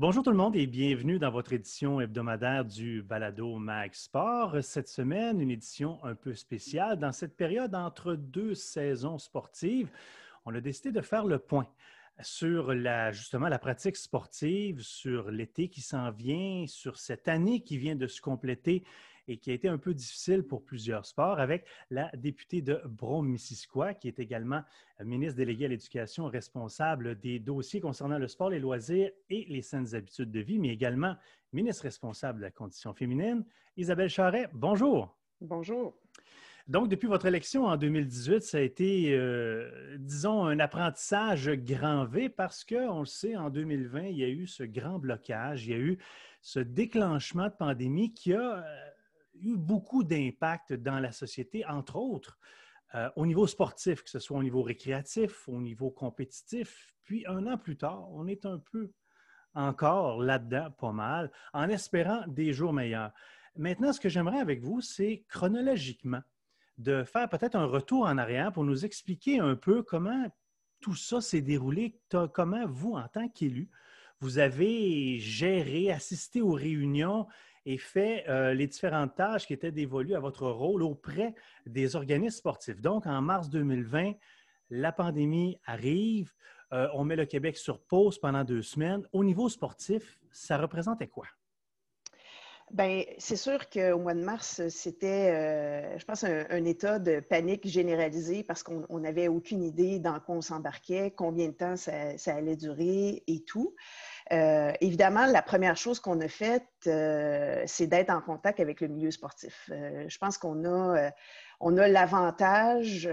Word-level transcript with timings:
Bonjour 0.00 0.24
tout 0.24 0.32
le 0.32 0.36
monde 0.36 0.56
et 0.56 0.66
bienvenue 0.66 1.20
dans 1.20 1.30
votre 1.30 1.52
édition 1.52 2.00
hebdomadaire 2.00 2.64
du 2.64 3.00
Balado 3.00 3.58
Mag 3.58 3.94
Sport. 3.94 4.56
Cette 4.60 4.88
semaine, 4.88 5.40
une 5.40 5.52
édition 5.52 6.02
un 6.02 6.16
peu 6.16 6.34
spéciale. 6.34 6.98
Dans 6.98 7.12
cette 7.12 7.36
période 7.36 7.76
entre 7.76 8.16
deux 8.16 8.56
saisons 8.56 9.18
sportives, 9.18 9.88
on 10.46 10.54
a 10.56 10.60
décidé 10.60 10.90
de 10.90 11.00
faire 11.00 11.24
le 11.26 11.38
point 11.38 11.68
sur 12.22 12.74
la, 12.74 13.12
justement 13.12 13.46
la 13.46 13.60
pratique 13.60 13.96
sportive, 13.96 14.80
sur 14.80 15.30
l'été 15.30 15.68
qui 15.68 15.80
s'en 15.80 16.10
vient, 16.10 16.64
sur 16.66 16.98
cette 16.98 17.28
année 17.28 17.60
qui 17.60 17.78
vient 17.78 17.94
de 17.94 18.08
se 18.08 18.20
compléter 18.20 18.82
et 19.28 19.38
qui 19.38 19.50
a 19.50 19.54
été 19.54 19.68
un 19.68 19.78
peu 19.78 19.94
difficile 19.94 20.42
pour 20.42 20.64
plusieurs 20.64 21.06
sports 21.06 21.40
avec 21.40 21.66
la 21.90 22.10
députée 22.16 22.62
de 22.62 22.80
Brome-Missisquoi, 22.84 23.94
qui 23.94 24.08
est 24.08 24.18
également 24.18 24.62
ministre 25.02 25.36
déléguée 25.36 25.66
à 25.66 25.68
l'éducation 25.68 26.26
responsable 26.26 27.18
des 27.18 27.38
dossiers 27.38 27.80
concernant 27.80 28.18
le 28.18 28.28
sport, 28.28 28.50
les 28.50 28.60
loisirs 28.60 29.10
et 29.30 29.46
les 29.48 29.62
saines 29.62 29.94
habitudes 29.94 30.30
de 30.30 30.40
vie, 30.40 30.58
mais 30.58 30.68
également 30.68 31.16
ministre 31.52 31.84
responsable 31.84 32.38
de 32.38 32.44
la 32.44 32.50
condition 32.50 32.92
féminine. 32.94 33.44
Isabelle 33.76 34.10
Charret, 34.10 34.48
bonjour. 34.52 35.16
Bonjour. 35.40 35.96
Donc, 36.66 36.88
depuis 36.88 37.08
votre 37.08 37.26
élection 37.26 37.66
en 37.66 37.76
2018, 37.76 38.42
ça 38.42 38.56
a 38.56 38.60
été, 38.62 39.12
euh, 39.12 39.98
disons, 39.98 40.46
un 40.46 40.58
apprentissage 40.58 41.50
grand 41.50 42.06
V 42.06 42.30
parce 42.30 42.64
qu'on 42.64 43.00
le 43.00 43.06
sait, 43.06 43.36
en 43.36 43.50
2020, 43.50 44.04
il 44.04 44.16
y 44.16 44.24
a 44.24 44.28
eu 44.28 44.46
ce 44.46 44.62
grand 44.62 44.98
blocage, 44.98 45.66
il 45.66 45.72
y 45.72 45.74
a 45.74 45.78
eu 45.78 45.98
ce 46.40 46.60
déclenchement 46.60 47.48
de 47.48 47.52
pandémie 47.52 48.14
qui 48.14 48.32
a 48.32 48.64
euh, 48.64 48.90
eu 49.40 49.56
beaucoup 49.56 50.04
d'impact 50.04 50.72
dans 50.72 50.98
la 50.98 51.12
société, 51.12 51.64
entre 51.66 51.96
autres 51.96 52.38
euh, 52.94 53.10
au 53.16 53.26
niveau 53.26 53.46
sportif, 53.46 54.04
que 54.04 54.10
ce 54.10 54.18
soit 54.18 54.38
au 54.38 54.42
niveau 54.42 54.62
récréatif, 54.62 55.48
au 55.48 55.60
niveau 55.60 55.90
compétitif. 55.90 56.94
Puis 57.02 57.24
un 57.26 57.46
an 57.46 57.58
plus 57.58 57.76
tard, 57.76 58.08
on 58.12 58.26
est 58.26 58.46
un 58.46 58.58
peu 58.58 58.92
encore 59.54 60.22
là-dedans, 60.22 60.70
pas 60.72 60.92
mal, 60.92 61.30
en 61.52 61.68
espérant 61.68 62.24
des 62.28 62.52
jours 62.52 62.72
meilleurs. 62.72 63.12
Maintenant, 63.56 63.92
ce 63.92 64.00
que 64.00 64.08
j'aimerais 64.08 64.40
avec 64.40 64.62
vous, 64.62 64.80
c'est 64.80 65.24
chronologiquement 65.28 66.22
de 66.78 67.04
faire 67.04 67.28
peut-être 67.28 67.54
un 67.54 67.66
retour 67.66 68.04
en 68.04 68.18
arrière 68.18 68.52
pour 68.52 68.64
nous 68.64 68.84
expliquer 68.84 69.38
un 69.38 69.54
peu 69.54 69.82
comment 69.82 70.26
tout 70.80 70.94
ça 70.94 71.20
s'est 71.20 71.40
déroulé, 71.40 71.98
comment 72.32 72.66
vous, 72.66 72.92
en 72.92 73.08
tant 73.08 73.28
qu'élu, 73.28 73.70
vous 74.20 74.38
avez 74.38 75.18
géré, 75.18 75.90
assisté 75.90 76.40
aux 76.40 76.52
réunions 76.52 77.26
et 77.66 77.78
fait 77.78 78.24
euh, 78.28 78.54
les 78.54 78.66
différentes 78.66 79.14
tâches 79.14 79.46
qui 79.46 79.52
étaient 79.52 79.72
dévolues 79.72 80.14
à 80.14 80.20
votre 80.20 80.46
rôle 80.46 80.82
auprès 80.82 81.34
des 81.66 81.96
organismes 81.96 82.38
sportifs. 82.38 82.80
Donc, 82.80 83.06
en 83.06 83.20
mars 83.22 83.48
2020, 83.48 84.12
la 84.70 84.92
pandémie 84.92 85.58
arrive, 85.66 86.32
euh, 86.72 86.88
on 86.94 87.04
met 87.04 87.16
le 87.16 87.26
Québec 87.26 87.56
sur 87.56 87.80
pause 87.80 88.18
pendant 88.18 88.44
deux 88.44 88.62
semaines. 88.62 89.06
Au 89.12 89.24
niveau 89.24 89.48
sportif, 89.48 90.18
ça 90.30 90.58
représentait 90.58 91.08
quoi? 91.08 91.26
Bien, 92.70 93.04
c'est 93.18 93.36
sûr 93.36 93.68
qu'au 93.68 93.98
mois 93.98 94.14
de 94.14 94.24
mars, 94.24 94.66
c'était, 94.68 95.30
euh, 95.32 95.98
je 95.98 96.04
pense, 96.06 96.24
un, 96.24 96.64
état 96.64 96.98
de 96.98 97.20
panique 97.20 97.68
généralisée 97.68 98.42
parce 98.42 98.62
qu'on 98.62 98.98
n'avait 98.98 99.28
aucune 99.28 99.62
idée 99.62 99.98
dans 99.98 100.18
quoi 100.18 100.36
on 100.36 100.40
s'embarquait, 100.40 101.12
combien 101.14 101.48
de 101.48 101.52
temps 101.52 101.76
ça 101.76 102.34
allait 102.34 102.56
durer 102.56 103.22
et 103.26 103.44
tout. 103.44 103.74
Euh, 104.32 104.72
évidemment, 104.80 105.26
la 105.26 105.42
première 105.42 105.76
chose 105.76 106.00
qu'on 106.00 106.20
a 106.20 106.28
faite, 106.28 106.64
euh, 106.86 107.62
c'est 107.66 107.86
d'être 107.86 108.10
en 108.10 108.22
contact 108.22 108.58
avec 108.58 108.80
le 108.80 108.88
milieu 108.88 109.10
sportif. 109.10 109.68
Euh, 109.70 110.06
je 110.08 110.18
pense 110.18 110.38
qu'on 110.38 110.64
a, 110.64 111.10
on 111.60 111.76
a 111.76 111.88
l'avantage 111.88 113.08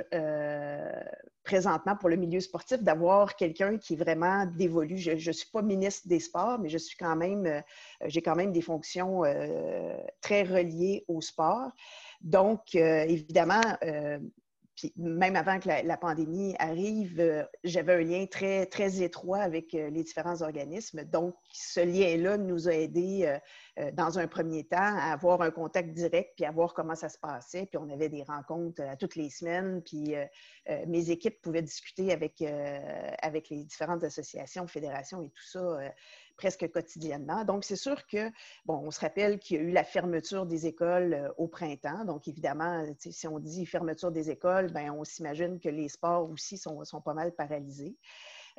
présentement 1.44 1.98
pour 1.98 2.08
le 2.08 2.16
milieu 2.16 2.40
sportif 2.40 2.82
d'avoir 2.82 3.36
quelqu'un 3.36 3.78
qui 3.78 3.94
est 3.94 3.98
vraiment 3.98 4.46
dévolu. 4.46 4.98
Je 4.98 5.12
ne 5.12 5.34
suis 5.34 5.50
pas 5.52 5.62
ministre 5.62 6.08
des 6.08 6.20
Sports, 6.20 6.60
mais 6.60 6.70
je 6.70 6.78
suis 6.78 6.98
quand 6.98 7.16
même, 7.16 7.62
j'ai 8.06 8.22
quand 8.22 8.36
même 8.36 8.54
des 8.54 8.62
fonctions 8.62 9.24
très 10.22 10.44
reliées 10.44 11.04
au 11.08 11.22
sport. 11.22 11.72
Donc, 12.22 12.76
évidemment, 12.76 13.62
même 14.96 15.36
avant 15.36 15.60
que 15.60 15.68
la, 15.68 15.98
pandémie 15.98 16.56
arrive, 16.60 17.20
euh, 17.20 17.44
j'avais 17.64 17.94
un 17.94 18.02
lien 18.02 18.26
très, 18.26 18.66
très 18.66 19.02
étroit 19.02 19.40
avec 19.40 19.74
euh, 19.74 19.90
les 19.90 20.04
différents 20.04 20.42
organismes. 20.42 21.04
Donc, 21.06 21.36
ce 21.52 21.80
lien-là 21.80 22.38
nous 22.38 22.68
a 22.68 22.74
aidés 22.74 23.40
euh, 23.80 23.92
dans 23.92 24.20
un 24.20 24.28
premier 24.28 24.64
temps 24.64 24.78
à 24.78 25.12
avoir 25.12 25.42
un 25.42 25.52
contact 25.52 25.92
direct 25.92 26.34
puis 26.36 26.46
à 26.46 26.52
voir 26.52 26.74
comment 26.74 26.96
ça 26.96 27.10
se 27.10 27.18
passait. 27.18 27.66
Puis 27.66 27.78
on 27.78 27.90
avait 27.90 28.10
des 28.10 28.24
rencontres 28.24 28.82
à 28.82 28.96
toutes 28.96 29.16
les 29.16 29.30
semaines. 29.30 29.82
Puis 29.82 30.14
mes 30.88 31.10
équipes 31.10 31.42
pouvaient 31.42 31.62
discuter 31.62 32.12
avec, 32.12 32.44
avec 33.22 33.50
les 33.50 33.64
différentes 33.64 34.04
associations, 34.04 34.68
fédérations 34.68 35.22
et 35.22 35.30
tout 35.30 35.44
ça 35.44 35.80
presque 36.42 36.72
quotidiennement. 36.72 37.46
Donc, 37.46 37.64
c'est 37.64 37.76
sûr 37.76 38.08
que, 38.08 38.32
bon, 38.66 38.82
on 38.84 38.90
se 38.90 39.00
rappelle 39.00 39.38
qu'il 39.38 39.58
y 39.58 39.60
a 39.60 39.64
eu 39.64 39.72
la 39.72 39.84
fermeture 39.84 40.48
des 40.48 40.66
écoles 40.66 41.14
euh, 41.14 41.30
au 41.38 41.48
printemps. 41.48 42.04
Donc, 42.04 42.28
évidemment, 42.28 42.84
si 42.98 43.28
on 43.28 43.38
dit 43.38 43.68
fermeture 43.68 44.12
des 44.12 44.32
écoles, 44.32 44.74
bien, 44.74 44.92
on 44.92 45.04
s'imagine 45.04 45.60
que 45.60 45.70
les 45.70 45.88
sports 45.88 46.28
aussi 46.28 46.58
sont, 46.58 46.84
sont 46.84 47.00
pas 47.00 47.14
mal 47.14 47.32
paralysés. 47.34 47.96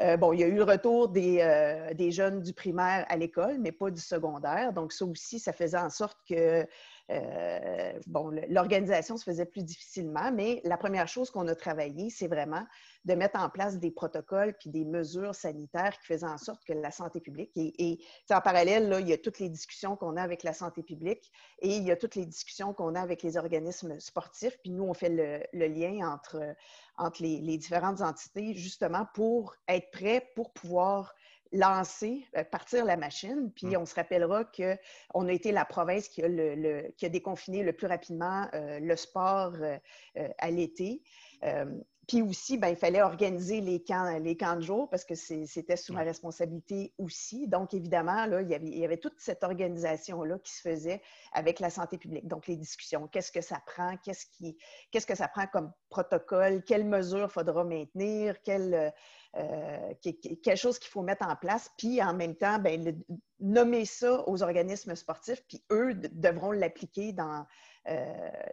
Euh, 0.00 0.16
bon, 0.16 0.32
il 0.32 0.40
y 0.40 0.44
a 0.44 0.46
eu 0.46 0.54
le 0.54 0.62
retour 0.62 1.08
des, 1.08 1.40
euh, 1.40 1.92
des 1.92 2.12
jeunes 2.12 2.40
du 2.40 2.52
primaire 2.52 3.04
à 3.08 3.16
l'école, 3.16 3.58
mais 3.58 3.72
pas 3.72 3.90
du 3.90 4.00
secondaire. 4.00 4.72
Donc, 4.72 4.92
ça 4.92 5.04
aussi, 5.04 5.40
ça 5.40 5.52
faisait 5.52 5.78
en 5.78 5.90
sorte 5.90 6.18
que 6.28 6.64
bon, 8.06 8.30
l'organisation 8.48 9.18
se 9.18 9.24
faisait 9.24 9.44
plus 9.44 9.64
difficilement, 9.64 10.32
mais 10.32 10.62
la 10.64 10.78
première 10.78 11.08
chose 11.08 11.30
qu'on 11.30 11.46
a 11.48 11.54
travaillé, 11.54 12.08
c'est 12.08 12.28
vraiment 12.28 12.64
de 13.04 13.14
mettre 13.14 13.38
en 13.40 13.48
place 13.48 13.78
des 13.78 13.90
protocoles 13.90 14.54
puis 14.58 14.70
des 14.70 14.84
mesures 14.84 15.34
sanitaires 15.34 15.98
qui 15.98 16.06
faisaient 16.06 16.26
en 16.26 16.38
sorte 16.38 16.64
que 16.64 16.72
la 16.72 16.90
santé 16.90 17.20
publique, 17.20 17.50
et, 17.56 17.98
en 18.30 18.40
parallèle, 18.40 18.88
là, 18.88 19.00
il 19.00 19.08
y 19.08 19.12
a 19.12 19.18
toutes 19.18 19.38
les 19.38 19.48
discussions 19.48 19.96
qu'on 19.96 20.16
a 20.16 20.22
avec 20.22 20.42
la 20.42 20.52
santé 20.52 20.82
publique 20.82 21.30
et 21.60 21.76
il 21.76 21.82
y 21.82 21.90
a 21.90 21.96
toutes 21.96 22.14
les 22.14 22.26
discussions 22.26 22.72
qu'on 22.72 22.94
a 22.94 23.00
avec 23.00 23.22
les 23.22 23.36
organismes 23.36 23.98
sportifs, 23.98 24.58
puis 24.62 24.70
nous, 24.70 24.84
on 24.84 24.94
fait 24.94 25.08
le, 25.52 25.66
lien 25.66 26.08
entre, 26.08 26.40
entre 26.96 27.22
les, 27.22 27.40
les 27.40 27.58
différentes 27.58 28.00
entités 28.00 28.54
justement 28.54 29.06
pour 29.14 29.54
être 29.68 29.90
prêts 29.90 30.30
pour 30.34 30.52
pouvoir 30.52 31.14
lancer, 31.52 32.26
euh, 32.36 32.44
partir 32.44 32.84
la 32.84 32.96
machine. 32.96 33.52
Puis 33.54 33.68
mm. 33.68 33.76
on 33.76 33.86
se 33.86 33.94
rappellera 33.94 34.44
qu'on 34.44 35.28
a 35.28 35.32
été 35.32 35.52
la 35.52 35.64
province 35.64 36.08
qui 36.08 36.22
a, 36.22 36.28
le, 36.28 36.90
qui 36.96 37.06
a 37.06 37.08
déconfiné 37.08 37.62
le 37.62 37.72
plus 37.72 37.86
rapidement 37.86 38.48
euh, 38.54 38.80
le 38.80 38.96
sport 38.96 39.54
euh, 39.60 39.78
à 40.38 40.50
l'été. 40.50 41.02
Puis 42.08 42.20
aussi, 42.20 42.58
ben, 42.58 42.68
il 42.68 42.76
fallait 42.76 43.00
organiser 43.00 43.60
les 43.60 43.82
camps, 43.82 44.18
les 44.18 44.36
camps 44.36 44.56
de 44.56 44.60
jour 44.60 44.88
parce 44.90 45.04
que 45.04 45.14
c'était 45.14 45.76
sous 45.76 45.92
ma 45.92 46.02
responsabilité 46.02 46.92
aussi. 46.98 47.46
Donc, 47.46 47.74
évidemment, 47.74 48.26
là, 48.26 48.42
il, 48.42 48.50
y 48.50 48.54
avait, 48.54 48.66
il 48.66 48.78
y 48.78 48.84
avait 48.84 48.96
toute 48.96 49.18
cette 49.18 49.44
organisation-là 49.44 50.38
qui 50.40 50.52
se 50.52 50.60
faisait 50.60 51.00
avec 51.32 51.60
la 51.60 51.70
santé 51.70 51.98
publique. 51.98 52.26
Donc, 52.26 52.48
les 52.48 52.56
discussions, 52.56 53.06
qu'est-ce 53.06 53.30
que 53.30 53.40
ça 53.40 53.62
prend, 53.66 53.96
qu'est-ce, 53.98 54.26
qui, 54.26 54.56
qu'est-ce 54.90 55.06
que 55.06 55.14
ça 55.14 55.28
prend 55.28 55.46
comme 55.46 55.72
protocole, 55.90 56.64
quelles 56.64 56.86
mesures 56.86 57.30
faudra 57.30 57.62
maintenir, 57.62 58.42
quelle, 58.42 58.92
euh, 59.36 59.94
quelque 60.02 60.56
chose 60.56 60.80
qu'il 60.80 60.90
faut 60.90 61.02
mettre 61.02 61.26
en 61.26 61.36
place. 61.36 61.70
Puis, 61.78 62.02
en 62.02 62.14
même 62.14 62.34
temps, 62.34 62.58
ben, 62.58 63.00
nommer 63.38 63.84
ça 63.84 64.28
aux 64.28 64.42
organismes 64.42 64.96
sportifs, 64.96 65.42
puis 65.46 65.62
eux 65.70 65.94
devront 65.94 66.50
l'appliquer 66.50 67.12
dans 67.12 67.46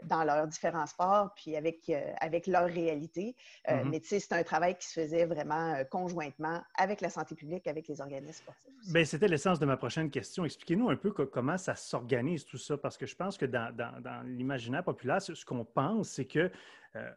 dans 0.03 0.23
leurs 0.23 0.47
différents 0.47 0.87
sports, 0.87 1.33
puis 1.35 1.55
avec, 1.55 1.89
euh, 1.89 2.13
avec 2.19 2.47
leur 2.47 2.65
réalité. 2.65 3.35
Euh, 3.69 3.73
mm-hmm. 3.73 3.89
Mais 3.89 3.99
tu 3.99 4.07
sais, 4.07 4.19
c'est 4.19 4.33
un 4.33 4.43
travail 4.43 4.75
qui 4.77 4.87
se 4.87 4.99
faisait 4.99 5.25
vraiment 5.25 5.75
conjointement 5.91 6.61
avec 6.77 7.01
la 7.01 7.09
santé 7.09 7.35
publique, 7.35 7.67
avec 7.67 7.87
les 7.87 8.01
organismes 8.01 8.41
sportifs. 8.43 8.91
Bien, 8.91 9.05
c'était 9.05 9.27
l'essence 9.27 9.59
de 9.59 9.65
ma 9.65 9.77
prochaine 9.77 10.09
question. 10.09 10.45
Expliquez-nous 10.45 10.89
un 10.89 10.95
peu 10.95 11.11
comment 11.11 11.57
ça 11.57 11.75
s'organise 11.75 12.45
tout 12.45 12.57
ça, 12.57 12.77
parce 12.77 12.97
que 12.97 13.05
je 13.05 13.15
pense 13.15 13.37
que 13.37 13.45
dans, 13.45 13.75
dans, 13.75 14.01
dans 14.01 14.21
l'imaginaire 14.25 14.83
populaire, 14.83 15.21
ce 15.21 15.45
qu'on 15.45 15.65
pense, 15.65 16.09
c'est 16.09 16.25
que, 16.25 16.51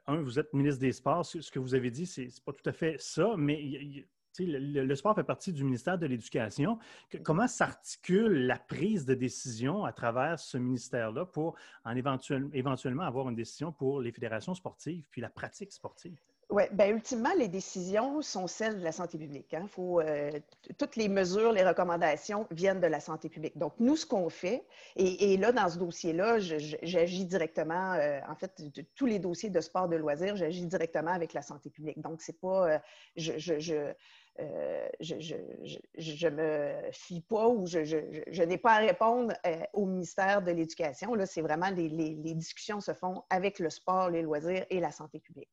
un, 0.07 0.17
vous 0.17 0.39
êtes 0.39 0.53
ministre 0.53 0.81
des 0.81 0.93
Sports, 0.93 1.25
ce 1.25 1.51
que 1.51 1.59
vous 1.59 1.75
avez 1.75 1.91
dit, 1.91 2.05
c'est 2.05 2.29
pas 2.45 2.53
tout 2.53 2.69
à 2.69 2.73
fait 2.73 2.97
ça, 3.01 3.35
mais 3.39 3.63
il, 3.63 4.07
le, 4.39 4.95
sport 4.95 5.15
fait 5.15 5.25
partie 5.25 5.53
du 5.53 5.65
ministère 5.65 5.99
de 5.99 6.07
l'Éducation. 6.07 6.79
Comment 7.23 7.49
s'articule 7.49 8.47
la 8.47 8.59
prise 8.59 9.05
de 9.05 9.15
décision 9.15 9.85
à 9.85 9.93
travers 9.93 10.39
ce 10.39 10.59
ministère-là 10.59 11.27
pour 11.27 11.55
en 11.85 11.95
éventuellement 11.97 13.03
avoir 13.03 13.29
une 13.29 13.37
décision 13.37 13.73
pour 13.73 14.01
les 14.01 14.13
fédérations 14.13 14.55
sportives 14.55 15.05
puis 15.11 15.21
la 15.21 15.31
pratique 15.31 15.73
sportive? 15.73 16.17
Oui, 16.53 16.65
bien, 16.71 16.89
ultimement, 16.89 17.33
les 17.39 17.49
décisions 17.49 18.21
sont 18.21 18.47
celles 18.47 18.79
de 18.79 18.85
la 18.85 18.93
santé 18.93 19.17
publique. 19.17 19.55
Hein. 19.55 19.65
Faut, 19.69 20.01
euh, 20.01 20.31
toutes 20.77 20.97
les 20.97 21.09
mesures, 21.09 21.51
les 21.51 21.65
recommandations 21.65 22.47
viennent 22.51 22.81
de 22.81 22.87
la 22.87 23.01
santé 23.01 23.31
publique. 23.31 23.57
Donc, 23.57 23.73
nous, 23.79 23.97
ce 23.97 24.05
qu'on 24.05 24.29
fait, 24.29 24.63
et, 24.97 25.39
là, 25.39 25.51
dans 25.53 25.71
ce 25.71 25.79
dossier-là, 25.79 26.41
j'agis 26.41 27.25
directement, 27.25 27.95
euh, 27.95 28.21
en 28.29 28.35
fait, 28.35 28.61
de, 28.61 28.85
tous 28.95 29.07
les 29.07 29.19
dossiers 29.19 29.49
de 29.49 29.61
sport 29.63 29.89
de 29.89 29.97
loisirs, 29.97 30.37
j'agis 30.37 30.67
directement 30.67 31.13
avec 31.13 31.33
la 31.33 31.41
santé 31.41 31.71
publique. 31.71 31.99
Donc, 32.03 32.21
c'est 32.21 32.39
pas, 32.39 32.75
euh, 32.75 32.79
je, 33.17 33.93
ne 34.39 36.31
me 36.31 36.93
fie 36.93 37.21
pas 37.21 37.49
ou 37.49 37.67
je, 37.67 38.43
n'ai 38.45 38.59
pas 38.59 38.73
à 38.73 38.79
répondre 38.79 39.35
au 39.73 39.87
ministère 39.87 40.43
de 40.43 40.51
l'Éducation. 40.51 41.15
Là, 41.15 41.27
c'est 41.27 41.43
vraiment 41.43 41.71
les, 41.71 41.89
les, 41.89 42.35
discussions 42.35 42.81
se 42.81 42.93
font 42.95 43.23
avec 43.31 43.59
le 43.59 43.71
sport, 43.71 44.11
les 44.11 44.23
loisirs 44.23 44.65
et 44.71 44.81
la 44.81 44.91
santé 44.91 45.21
publique. 45.21 45.51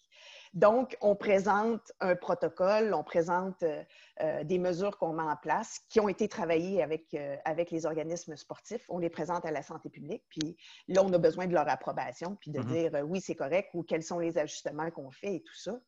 Donc, 0.53 0.97
on 1.01 1.15
présente 1.15 1.91
un 1.99 2.15
protocole, 2.15 2.93
on 2.93 3.03
présente 3.03 3.61
euh, 3.63 3.83
euh, 4.21 4.43
des 4.43 4.57
mesures 4.57 4.97
qu'on 4.97 5.13
met 5.13 5.23
en 5.23 5.35
place 5.35 5.81
qui 5.89 5.99
ont 5.99 6.09
été 6.09 6.27
travaillées 6.27 6.81
avec, 6.81 7.13
euh, 7.13 7.35
avec 7.45 7.69
les 7.69 7.85
organismes 7.85 8.35
sportifs. 8.35 8.83
On 8.89 8.97
les 8.97 9.11
présente 9.11 9.45
à 9.45 9.51
la 9.51 9.61
santé 9.61 9.89
publique, 9.89 10.23
puis 10.29 10.57
là, 10.87 11.03
on 11.03 11.13
a 11.13 11.17
besoin 11.19 11.45
de 11.45 11.53
leur 11.53 11.69
approbation, 11.69 12.35
puis 12.35 12.49
de 12.49 12.59
mm-hmm. 12.59 12.65
dire 12.65 12.91
oui, 13.05 13.21
c'est 13.21 13.35
correct 13.35 13.69
ou 13.75 13.83
quels 13.83 14.03
sont 14.03 14.19
les 14.19 14.37
ajustements 14.37 14.89
qu'on 14.89 15.11
fait 15.11 15.35
et 15.35 15.41
tout 15.41 15.55
ça. 15.55 15.79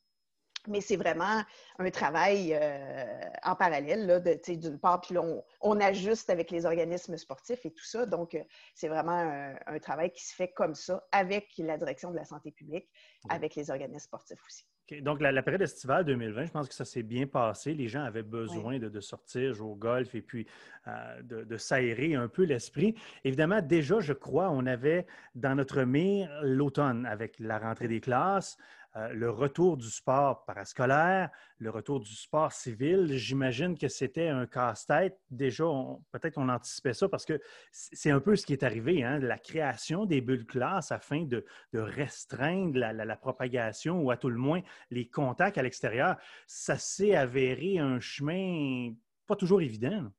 Mais 0.68 0.82
c'est 0.82 0.96
vraiment 0.96 1.44
un 1.80 1.90
travail 1.90 2.54
euh, 2.54 3.06
en 3.44 3.56
parallèle, 3.56 4.22
d'une 4.48 4.80
part, 4.80 5.02
puis 5.02 5.18
on, 5.18 5.44
on, 5.62 5.80
ajuste 5.80 6.30
avec 6.30 6.52
les 6.52 6.66
organismes 6.66 7.18
sportifs 7.18 7.66
et 7.66 7.72
tout 7.72 7.86
ça. 7.86 8.06
Donc, 8.06 8.36
euh, 8.36 8.44
c'est 8.76 8.88
vraiment 8.88 9.56
un, 9.66 9.80
travail 9.80 10.12
qui 10.12 10.24
se 10.24 10.36
fait 10.36 10.50
comme 10.50 10.76
ça 10.76 11.04
avec 11.12 11.50
la 11.58 11.78
direction 11.78 12.12
de 12.12 12.16
la 12.16 12.26
santé 12.26 12.52
publique, 12.52 12.88
avec 13.30 13.56
les 13.56 13.72
organismes 13.72 14.06
sportifs 14.06 14.42
aussi. 14.46 14.66
Donc, 15.00 15.22
la, 15.22 15.42
période 15.42 15.62
estivale 15.62 16.04
2020, 16.04 16.46
je 16.46 16.52
pense 16.52 16.68
que 16.68 16.76
ça 16.76 16.84
s'est 16.84 17.04
bien 17.04 17.26
passé. 17.26 17.74
Les 17.74 17.88
gens 17.88 18.04
avaient 18.04 18.24
besoin 18.24 18.78
de, 18.78 19.00
sortir, 19.00 19.54
jouer 19.54 19.70
au 19.70 19.76
golf 19.76 20.14
et 20.16 20.22
puis 20.22 20.46
euh, 20.88 21.22
de, 21.22 21.44
de 21.44 21.58
s'aérer 21.58 22.16
un 22.16 22.28
peu 22.28 22.44
l'esprit. 22.44 22.96
Évidemment, 23.24 23.62
déjà, 23.62 24.02
je 24.02 24.12
crois, 24.12 24.50
on 24.50 24.66
avait 24.66 25.06
dans 25.34 25.56
notre 25.56 25.84
mire 25.84 26.30
l'automne 26.44 27.06
avec 27.06 27.40
la 27.40 27.58
rentrée 27.58 27.88
des 27.88 28.02
classes. 28.02 28.58
Euh, 28.98 29.14
le 29.14 29.30
retour 29.30 29.78
du 29.78 29.90
sport 29.90 30.44
parascolaire, 30.44 31.30
le 31.60 31.70
retour 31.70 32.02
du 32.02 32.14
sport 32.14 32.52
civil, 32.52 33.08
j'imagine 33.18 33.78
que 33.78 33.88
c'était 33.88 34.28
un 34.28 34.46
casse-tête. 34.46 35.18
Déjà, 35.30 35.64
peut-être 36.12 36.34
qu'on 36.34 36.50
anticipait 36.50 36.94
ça 36.94 37.08
parce 37.08 37.26
que 37.26 37.40
c'est 37.72 38.12
un 38.12 38.20
peu 38.20 38.36
ce 38.36 38.46
qui 38.46 38.52
est 38.52 38.64
arrivé, 38.64 39.04
hein, 39.04 39.20
la 39.20 39.38
création 39.38 40.06
des 40.06 40.20
bulles 40.20 40.46
classe 40.46 40.92
afin 40.92 41.24
de, 41.24 41.46
restreindre 41.74 42.78
la, 42.78 43.16
propagation 43.16 44.02
ou 44.02 44.12
à 44.12 44.18
tout 44.18 44.30
le 44.30 44.38
moins 44.38 44.62
les 44.90 45.08
contacts 45.08 45.58
à 45.58 45.64
l'extérieur. 45.64 46.18
Ça 46.46 46.78
s'est 46.78 47.16
avéré 47.16 47.80
un 47.80 48.00
chemin 48.00 48.92
pas 49.26 49.36
toujours 49.38 49.62
évident. 49.62 50.12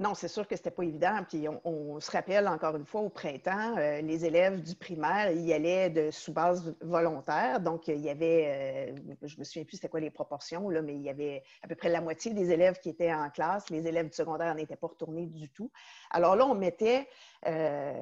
Non, 0.00 0.14
c'est 0.14 0.28
sûr 0.28 0.48
que 0.48 0.56
c'était 0.56 0.70
pas 0.70 0.82
évident. 0.82 1.18
Puis 1.28 1.46
on, 1.62 2.00
se 2.00 2.10
rappelle 2.10 2.48
encore 2.48 2.74
une 2.74 2.86
fois 2.86 3.02
au 3.02 3.10
printemps, 3.10 3.76
euh, 3.76 4.00
les 4.00 4.24
élèves 4.24 4.62
du 4.62 4.74
primaire 4.74 5.30
y 5.30 5.52
allaient 5.52 5.90
de 5.90 6.10
sous 6.10 6.32
base 6.32 6.74
volontaire. 6.80 7.60
Donc 7.60 7.86
il 7.86 8.00
y 8.00 8.08
avait, 8.08 8.94
euh, 8.96 9.16
je 9.22 9.36
me 9.38 9.44
souviens 9.44 9.64
plus 9.64 9.76
c'était 9.76 9.90
quoi 9.90 10.00
les 10.00 10.08
proportions 10.08 10.70
là, 10.70 10.80
mais 10.80 10.94
il 10.94 11.02
y 11.02 11.10
avait 11.10 11.42
à 11.62 11.68
peu 11.68 11.74
près 11.74 11.90
la 11.90 12.00
moitié 12.00 12.32
des 12.32 12.50
élèves 12.50 12.78
qui 12.80 12.88
étaient 12.88 13.12
en 13.12 13.28
classe. 13.28 13.68
Les 13.68 13.86
élèves 13.86 14.08
du 14.08 14.16
secondaire 14.16 14.54
n'étaient 14.54 14.74
pas 14.74 14.86
retournés 14.86 15.26
du 15.26 15.50
tout. 15.50 15.70
Alors 16.10 16.34
là, 16.34 16.46
on 16.46 16.54
mettait 16.54 17.06
euh, 17.46 17.92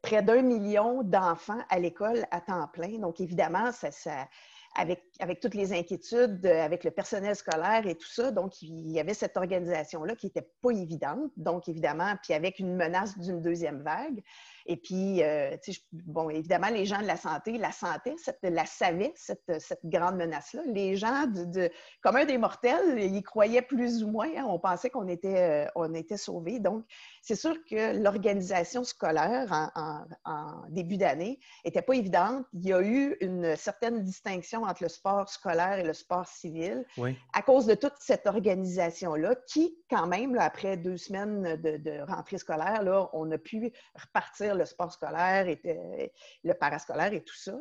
près 0.00 0.22
d'un 0.22 0.42
million 0.42 1.02
d'enfants 1.02 1.64
à 1.70 1.80
l'école 1.80 2.24
à 2.30 2.40
temps 2.40 2.68
plein. 2.68 2.98
Donc 2.98 3.20
évidemment, 3.20 3.72
ça, 3.72 3.90
ça 3.90 4.28
avec, 4.74 5.40
toutes 5.40 5.54
les 5.54 5.72
inquiétudes, 5.72 6.46
avec 6.46 6.84
le 6.84 6.90
personnel 6.90 7.36
scolaire 7.36 7.86
et 7.86 7.94
tout 7.94 8.08
ça. 8.08 8.30
Donc, 8.30 8.62
il 8.62 8.90
y 8.90 9.00
avait 9.00 9.14
cette 9.14 9.36
organisation-là 9.36 10.16
qui 10.16 10.26
n'était 10.26 10.48
pas 10.62 10.70
évidente. 10.70 11.30
Donc, 11.36 11.68
évidemment, 11.68 12.14
puis 12.22 12.34
avec 12.34 12.58
une 12.58 12.74
menace 12.76 13.18
d'une 13.18 13.40
deuxième 13.42 13.82
vague. 13.82 14.22
Et 14.66 14.76
puis, 14.76 15.22
euh, 15.22 15.56
bon, 15.92 16.30
évidemment, 16.30 16.68
les 16.68 16.84
gens 16.84 17.00
de 17.00 17.06
la 17.06 17.16
santé 17.16 17.52
la 17.58 17.72
santé, 17.72 18.14
cette, 18.18 18.38
la 18.42 18.66
savaient, 18.66 19.12
cette, 19.16 19.60
cette 19.60 19.84
grande 19.84 20.16
menace-là. 20.16 20.62
Les 20.66 20.96
gens, 20.96 21.26
de, 21.26 21.70
comme 22.02 22.16
un 22.16 22.24
des 22.24 22.38
mortels, 22.38 22.98
ils 22.98 23.22
croyaient 23.22 23.62
plus 23.62 24.02
ou 24.02 24.08
moins. 24.08 24.28
Hein. 24.36 24.44
on 24.48 24.58
pensait 24.58 24.90
qu'on 24.90 25.08
était, 25.08 25.66
euh, 25.66 25.70
on 25.74 25.94
était 25.94 26.16
sauvés. 26.16 26.58
Donc, 26.58 26.84
c'est 27.22 27.34
sûr 27.34 27.56
que 27.64 27.96
l'organisation 28.02 28.84
scolaire 28.84 29.48
en, 29.74 30.04
en, 30.24 30.62
début 30.68 30.96
d'année 30.96 31.38
n'était 31.64 31.82
pas 31.82 31.94
évidente. 31.94 32.44
Il 32.52 32.66
y 32.66 32.72
a 32.72 32.82
eu 32.82 33.16
une 33.20 33.56
certaine 33.56 34.02
distinction 34.02 34.62
entre 34.62 34.82
le 34.82 34.88
sport 34.88 35.28
scolaire 35.28 35.78
et 35.78 35.84
le 35.84 35.92
sport 35.92 36.26
civil 36.26 36.84
à 37.32 37.42
cause 37.42 37.66
de 37.66 37.74
toute 37.74 37.94
cette 37.98 38.26
organisation-là 38.26 39.34
qui, 39.46 39.76
quand 39.90 40.06
même, 40.06 40.36
après 40.38 40.76
deux 40.76 40.96
semaines 40.96 41.56
de, 41.56 41.76
de 41.76 42.00
rentrée 42.10 42.38
scolaire, 42.38 42.82
là, 42.82 43.08
on 43.12 43.30
a 43.30 43.38
pu 43.38 43.72
repartir 43.94 44.51
le 44.54 44.64
sport 44.64 44.92
scolaire, 44.92 45.48
et, 45.48 46.12
le 46.44 46.54
parascolaire 46.54 47.12
et 47.12 47.22
tout 47.22 47.36
ça. 47.36 47.58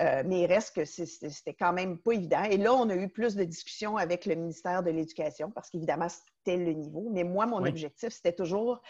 Euh, 0.00 0.22
mais 0.24 0.42
il 0.42 0.46
reste 0.46 0.76
que 0.76 0.84
c'était 0.84 1.54
quand 1.54 1.72
même 1.72 1.98
pas 1.98 2.12
évident. 2.12 2.44
Et 2.44 2.56
là, 2.56 2.72
on 2.72 2.88
a 2.88 2.94
eu 2.94 3.08
plus 3.08 3.34
de 3.34 3.44
discussions 3.44 3.96
avec 3.96 4.26
le 4.26 4.34
ministère 4.34 4.82
de 4.82 4.90
l'Éducation 4.90 5.50
parce 5.50 5.70
qu'évidemment, 5.70 6.08
c'était 6.08 6.56
le 6.56 6.72
niveau. 6.72 7.08
Mais 7.10 7.24
moi, 7.24 7.46
mon 7.46 7.64
objectif, 7.64 8.10
c'était 8.10 8.34
toujours 8.34 8.80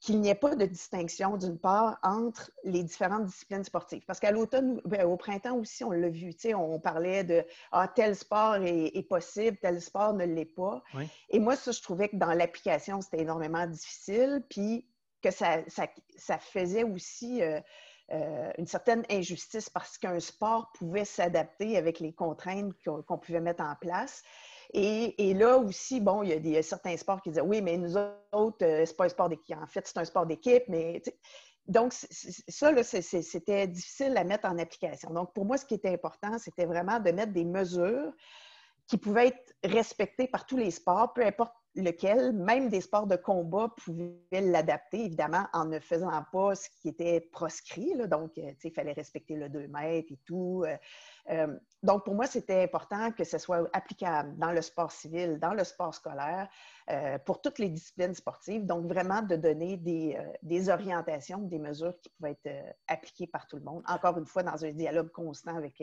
qu'il 0.00 0.20
n'y 0.20 0.28
ait 0.28 0.34
pas 0.34 0.54
de 0.54 0.66
distinction, 0.66 1.36
d'une 1.36 1.58
part, 1.58 1.98
entre 2.02 2.50
les 2.64 2.82
différentes 2.82 3.24
disciplines 3.24 3.64
sportives. 3.64 4.04
Parce 4.06 4.20
qu'à 4.20 4.30
l'automne, 4.30 4.80
ben, 4.84 5.06
au 5.06 5.16
printemps 5.16 5.56
aussi, 5.56 5.84
on 5.84 5.90
l'a 5.90 6.08
vu, 6.08 6.34
on 6.54 6.78
parlait 6.78 7.24
de 7.24 7.44
ah, 7.72 7.88
tel 7.88 8.14
sport 8.14 8.56
est, 8.56 9.08
possible, 9.08 9.56
tel 9.60 9.80
sport 9.80 10.12
ne 10.14 10.24
l'est 10.24 10.44
pas. 10.44 10.82
Et 11.30 11.38
moi, 11.38 11.56
ça, 11.56 11.72
je 11.72 11.82
trouvais 11.82 12.08
que 12.08 12.16
dans 12.16 12.32
l'application, 12.32 13.00
c'était 13.00 13.22
énormément 13.22 13.66
difficile. 13.66 14.44
Puis 14.48 14.86
que 15.30 15.70
ça, 16.18 16.38
faisait 16.38 16.84
aussi 16.84 17.42
euh, 17.42 17.60
euh, 18.12 18.52
une 18.58 18.66
certaine 18.66 19.04
injustice 19.10 19.68
parce 19.68 19.98
qu'un 19.98 20.20
sport 20.20 20.70
pouvait 20.74 21.04
s'adapter 21.04 21.76
avec 21.76 22.00
les 22.00 22.12
contraintes 22.12 22.72
qu'on 22.84 23.18
pouvait 23.18 23.40
mettre 23.40 23.64
en 23.64 23.74
place. 23.80 24.22
Et, 24.72 25.34
là 25.34 25.58
aussi, 25.58 26.00
bon, 26.00 26.22
il 26.22 26.46
y 26.46 26.56
a 26.56 26.62
certains 26.62 26.96
sports 26.96 27.22
qui 27.22 27.30
disaient 27.30 27.40
oui, 27.40 27.62
mais 27.62 27.76
nous 27.76 27.96
autres, 28.32 28.64
euh, 28.64 28.84
c'est 28.84 28.96
pas 28.96 29.04
un 29.04 29.08
sport 29.08 29.28
d'équipe. 29.28 29.56
En 29.56 29.66
fait, 29.66 29.86
c'est 29.86 29.98
un 29.98 30.04
sport 30.04 30.26
d'équipe, 30.26 30.64
mais 30.68 31.02
donc, 31.66 31.92
ça, 31.92 32.72
c'était 32.92 33.66
difficile 33.66 34.16
à 34.16 34.24
mettre 34.24 34.48
en 34.48 34.58
application. 34.58 35.10
Donc, 35.10 35.32
pour 35.34 35.44
moi, 35.44 35.56
ce 35.56 35.64
qui 35.64 35.74
était 35.74 35.92
important, 35.92 36.38
c'était 36.38 36.66
vraiment 36.66 37.00
de 37.00 37.10
mettre 37.10 37.32
des 37.32 37.44
mesures 37.44 38.12
qui 38.86 38.98
pouvaient 38.98 39.28
être 39.28 39.54
respectées 39.64 40.28
par 40.28 40.46
tous 40.46 40.56
les 40.56 40.70
sports, 40.70 41.12
peu 41.12 41.26
importe 41.26 41.54
lequel, 41.76 42.32
même 42.32 42.68
des 42.68 42.80
sports 42.80 43.06
de 43.06 43.16
combat, 43.16 43.72
pouvaient 43.84 44.16
l'adapter, 44.32 45.04
évidemment, 45.04 45.46
en 45.52 45.66
ne 45.66 45.78
faisant 45.78 46.10
pas 46.32 46.54
ce 46.54 46.68
qui 46.80 46.88
était 46.88 47.20
proscrit. 47.20 47.92
Donc, 48.08 48.38
euh, 48.38 48.52
il 48.64 48.72
fallait 48.72 48.92
respecter 48.92 49.36
le 49.36 49.48
2 49.48 49.68
mètres 49.68 50.12
et 50.12 50.18
tout. 50.24 50.64
Euh, 51.30 51.46
euh, 51.46 51.58
donc, 51.82 52.04
pour 52.04 52.14
moi, 52.14 52.26
c'était 52.26 52.64
important 52.64 53.12
que 53.12 53.22
ce 53.22 53.38
soit 53.38 53.68
applicable 53.72 54.36
dans 54.38 54.50
le 54.50 54.60
sport 54.60 54.90
civil, 54.90 55.38
dans 55.38 55.54
le 55.54 55.62
sport 55.62 55.94
scolaire, 55.94 56.48
euh, 56.90 57.18
pour 57.18 57.40
toutes 57.40 57.58
les 57.58 57.68
disciplines 57.68 58.14
sportives. 58.14 58.66
Donc, 58.66 58.86
vraiment 58.86 59.22
de 59.22 59.36
donner 59.36 59.76
des, 59.76 60.16
euh, 60.16 60.72
orientations, 60.72 61.38
des 61.38 61.58
mesures 61.58 61.94
qui 62.00 62.08
pouvaient 62.10 62.36
être 62.44 62.74
appliquées 62.88 63.26
par 63.26 63.46
tout 63.46 63.56
le 63.56 63.62
monde. 63.62 63.82
Encore 63.86 64.18
une 64.18 64.26
fois, 64.26 64.42
dans 64.42 64.64
un 64.64 64.72
dialogue 64.72 65.12
constant 65.12 65.56
avec 65.56 65.78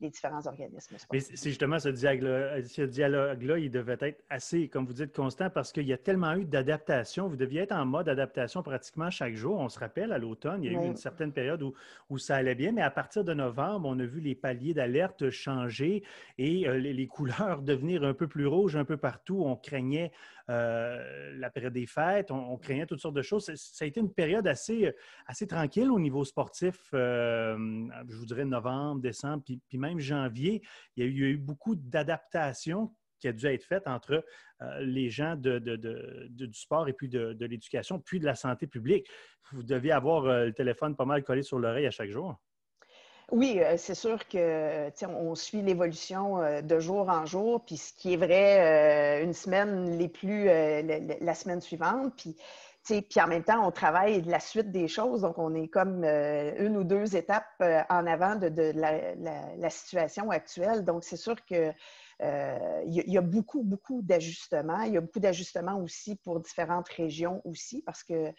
les 0.00 0.10
différents 0.10 0.46
organismes 0.46 0.98
sportifs. 0.98 1.30
Mais 1.30 1.36
c'est 1.36 1.48
justement 1.48 1.78
ce 1.78 1.88
dialogue-là, 1.88 2.62
ce 2.64 2.82
dialogue-là, 2.82 3.58
il 3.58 3.70
devait 3.70 3.96
être 4.00 4.24
assez, 4.28 4.68
comme 4.68 4.84
vous 4.84 4.92
dites, 4.92 5.14
constant 5.14 5.48
parce 5.48 5.72
qu'il 5.72 5.86
y 5.86 5.92
a 5.92 5.98
tellement 5.98 6.34
eu 6.34 6.44
d'adaptation. 6.44 7.28
Vous 7.28 7.36
deviez 7.36 7.62
être 7.62 7.72
en 7.72 7.86
mode 7.86 8.08
adaptation 8.08 8.62
pratiquement 8.62 9.10
chaque 9.10 9.34
jour. 9.34 9.58
On 9.58 9.68
se 9.68 9.78
rappelle, 9.78 10.12
à 10.12 10.18
l'automne, 10.18 10.62
il 10.64 10.72
y 10.72 10.76
a 10.76 10.82
eu 10.82 10.86
une 10.86 10.96
certaine 10.96 11.32
période 11.32 11.62
où, 11.62 11.72
où 12.10 12.18
ça 12.18 12.36
allait 12.36 12.54
bien, 12.54 12.72
mais 12.72 12.82
à 12.82 12.90
partir 12.90 13.24
de 13.24 13.32
novembre, 13.32 13.88
on 13.88 13.98
a 14.00 14.04
vu 14.04 14.20
les 14.20 14.34
paliers 14.34 14.74
d'adaptation 14.74 14.85
alerte 14.86 15.30
changer 15.30 16.02
et 16.38 16.68
euh, 16.68 16.78
les, 16.78 17.06
couleurs 17.06 17.62
devenir 17.62 18.04
un 18.04 18.14
peu 18.14 18.28
plus 18.28 18.46
rouges 18.46 18.76
un 18.76 18.84
peu 18.84 18.96
partout. 18.96 19.42
On 19.44 19.56
craignait 19.56 20.12
euh, 20.48 21.34
la 21.36 21.50
période 21.50 21.72
des 21.72 21.86
fêtes, 21.86 22.30
on, 22.30 22.56
craignait 22.56 22.86
toutes 22.86 23.00
sortes 23.00 23.16
de 23.16 23.22
choses. 23.22 23.52
Ça 23.54 23.84
a 23.84 23.88
été 23.88 24.00
une 24.00 24.12
période 24.12 24.46
assez, 24.46 24.92
assez 25.26 25.46
tranquille 25.46 25.90
au 25.90 25.98
niveau 25.98 26.24
sportif, 26.24 26.76
euh, 26.94 27.56
je 28.08 28.16
vous 28.16 28.26
dirais 28.26 28.44
novembre, 28.44 29.00
décembre, 29.00 29.42
puis, 29.44 29.78
même 29.78 29.98
janvier. 29.98 30.62
Il 30.96 31.04
y 31.04 31.06
a 31.06 31.10
eu, 31.10 31.36
beaucoup 31.36 31.74
d'adaptations 31.74 32.94
qui 33.18 33.28
a 33.28 33.32
dû 33.32 33.46
être 33.46 33.64
faite 33.64 33.86
entre 33.86 34.24
les 34.80 35.08
gens 35.10 35.36
de, 35.36 35.58
du 36.28 36.52
sport 36.52 36.88
et 36.88 36.92
puis 36.92 37.08
de, 37.08 37.44
l'éducation, 37.44 37.98
puis 37.98 38.20
de 38.20 38.24
la 38.24 38.34
santé 38.34 38.66
publique. 38.66 39.08
Vous 39.52 39.62
deviez 39.62 39.92
avoir 39.92 40.44
le 40.44 40.52
téléphone 40.52 40.96
pas 40.96 41.06
mal 41.06 41.24
collé 41.24 41.42
sur 41.42 41.58
l'oreille 41.58 41.86
à 41.86 41.90
chaque 41.90 42.10
jour. 42.10 42.38
Oui, 43.32 43.58
euh, 43.60 43.76
c'est 43.76 43.96
sûr 43.96 44.26
que 44.28 44.88
on 45.06 45.34
suit 45.34 45.60
l'évolution 45.60 46.40
euh, 46.40 46.62
de 46.62 46.78
jour 46.78 47.08
en 47.08 47.26
jour, 47.26 47.64
puis 47.64 47.76
ce 47.76 47.92
qui 47.92 48.12
est 48.14 48.16
vrai 48.16 49.20
euh, 49.20 49.24
une 49.24 49.32
semaine 49.32 49.98
les 49.98 50.08
plus 50.08 50.44
la, 50.44 51.34
semaine 51.34 51.60
suivante, 51.60 52.14
puis 52.16 52.36
puis 52.84 53.20
en 53.20 53.26
même 53.26 53.42
temps, 53.42 53.66
on 53.66 53.72
travaille 53.72 54.22
de 54.22 54.30
la 54.30 54.38
suite 54.38 54.70
des 54.70 54.86
choses, 54.86 55.22
donc 55.22 55.38
on 55.38 55.56
est 55.56 55.66
comme 55.66 56.04
une 56.04 56.76
ou 56.76 56.84
deux 56.84 57.16
étapes 57.16 57.60
en 57.90 58.06
avant 58.06 58.36
de, 58.36 58.72
la, 58.76 59.70
situation 59.70 60.30
actuelle. 60.30 60.84
Donc 60.84 61.02
c'est 61.02 61.16
sûr 61.16 61.34
que 61.46 61.72
il 62.20 63.02
y, 63.06 63.18
a 63.18 63.20
beaucoup, 63.20 63.62
beaucoup 63.62 64.02
d'ajustements. 64.02 64.82
Il 64.82 64.94
y 64.94 64.96
a 64.96 65.00
beaucoup 65.00 65.20
d'ajustements 65.20 65.78
aussi 65.78 66.16
pour 66.16 66.40
différentes 66.40 66.88
régions 66.88 67.42
aussi, 67.44 67.82
parce 67.82 68.02
que 68.02 68.32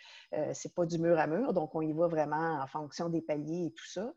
c'est 0.53 0.73
pas 0.73 0.85
du 0.85 0.97
mur 0.97 1.19
à 1.19 1.27
mur, 1.27 1.53
donc 1.53 1.75
on 1.75 1.81
y 1.81 1.93
va 1.93 2.07
vraiment 2.07 2.59
en 2.61 2.67
fonction 2.67 3.09
des 3.09 3.21
paliers 3.21 3.67
et 3.67 3.71
tout 3.71 3.85
ça. 3.85 4.13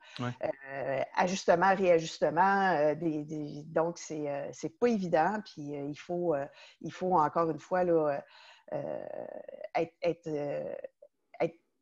ajustement, 1.14 1.74
réajustement, 1.74 2.94
des, 2.94 3.64
donc 3.66 3.98
c'est 3.98 4.78
pas 4.78 4.88
évident, 4.88 5.40
puis 5.44 5.72
il, 5.72 5.98
faut, 5.98 6.34
il 6.80 6.92
faut 6.92 7.14
encore 7.14 7.50
une 7.50 7.60
fois 7.60 7.84
là, 7.84 8.22
être 10.02 10.26
euh, 10.26 10.74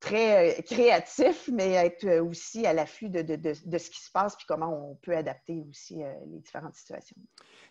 créatif, 0.01 1.51
mais 1.53 1.73
être 1.73 2.05
euh, 2.05 2.23
aussi 2.23 2.67
à 2.67 2.73
l'affût 2.73 3.09
de, 3.09 3.53
ce 3.53 3.91
qui 3.91 4.01
se 4.01 4.11
passe 4.13 4.37
puis 4.37 4.47
comment 4.47 4.91
on 4.91 4.95
peut 4.97 5.17
adapter 5.17 5.65
aussi 5.69 6.03
euh, 6.03 6.13
les 6.31 6.39
différentes 6.39 6.75
situations. 6.75 7.17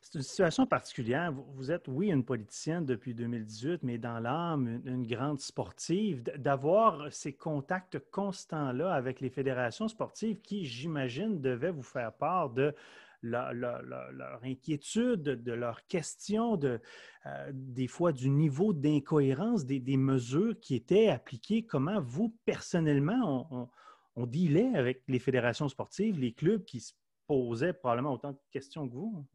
C'est 0.01 0.15
une 0.15 0.23
situation 0.23 0.65
particulière. 0.65 1.33
Vous 1.55 1.71
êtes, 1.71 1.87
oui, 1.87 2.07
une 2.09 2.25
politicienne 2.25 2.85
depuis 2.85 3.13
2018, 3.13 3.83
mais 3.83 3.97
dans 3.97 4.19
l'âme, 4.19 4.81
une, 4.85 5.07
grande 5.07 5.39
sportive. 5.39 6.23
D'avoir 6.37 7.11
ces 7.11 7.33
contacts 7.33 7.97
constants-là 8.11 8.93
avec 8.93 9.21
les 9.21 9.29
fédérations 9.29 9.87
sportives 9.87 10.41
qui, 10.41 10.65
j'imagine, 10.65 11.39
devaient 11.39 11.71
vous 11.71 11.83
faire 11.83 12.11
part 12.11 12.49
de 12.49 12.75
leur, 13.21 14.43
inquiétude, 14.43 15.21
de 15.21 15.51
leurs 15.51 15.85
questions, 15.87 16.57
de, 16.57 16.79
euh, 17.25 17.51
des 17.53 17.87
fois 17.87 18.11
du 18.11 18.29
niveau 18.29 18.73
d'incohérence 18.73 19.65
des, 19.65 19.97
mesures 19.97 20.59
qui 20.59 20.75
étaient 20.75 21.09
appliquées. 21.09 21.65
Comment 21.65 22.01
vous, 22.01 22.35
personnellement, 22.45 23.47
on, 23.51 23.69
on, 24.15 24.25
dealait 24.25 24.75
avec 24.75 25.03
les 25.07 25.19
fédérations 25.19 25.69
sportives, 25.69 26.19
les 26.19 26.33
clubs 26.33 26.63
qui 26.63 26.79
se 26.79 26.93
posaient 27.27 27.73
probablement 27.73 28.13
autant 28.13 28.31
de 28.31 28.39
questions 28.51 28.87
que 28.87 28.93
vous? 28.93 29.25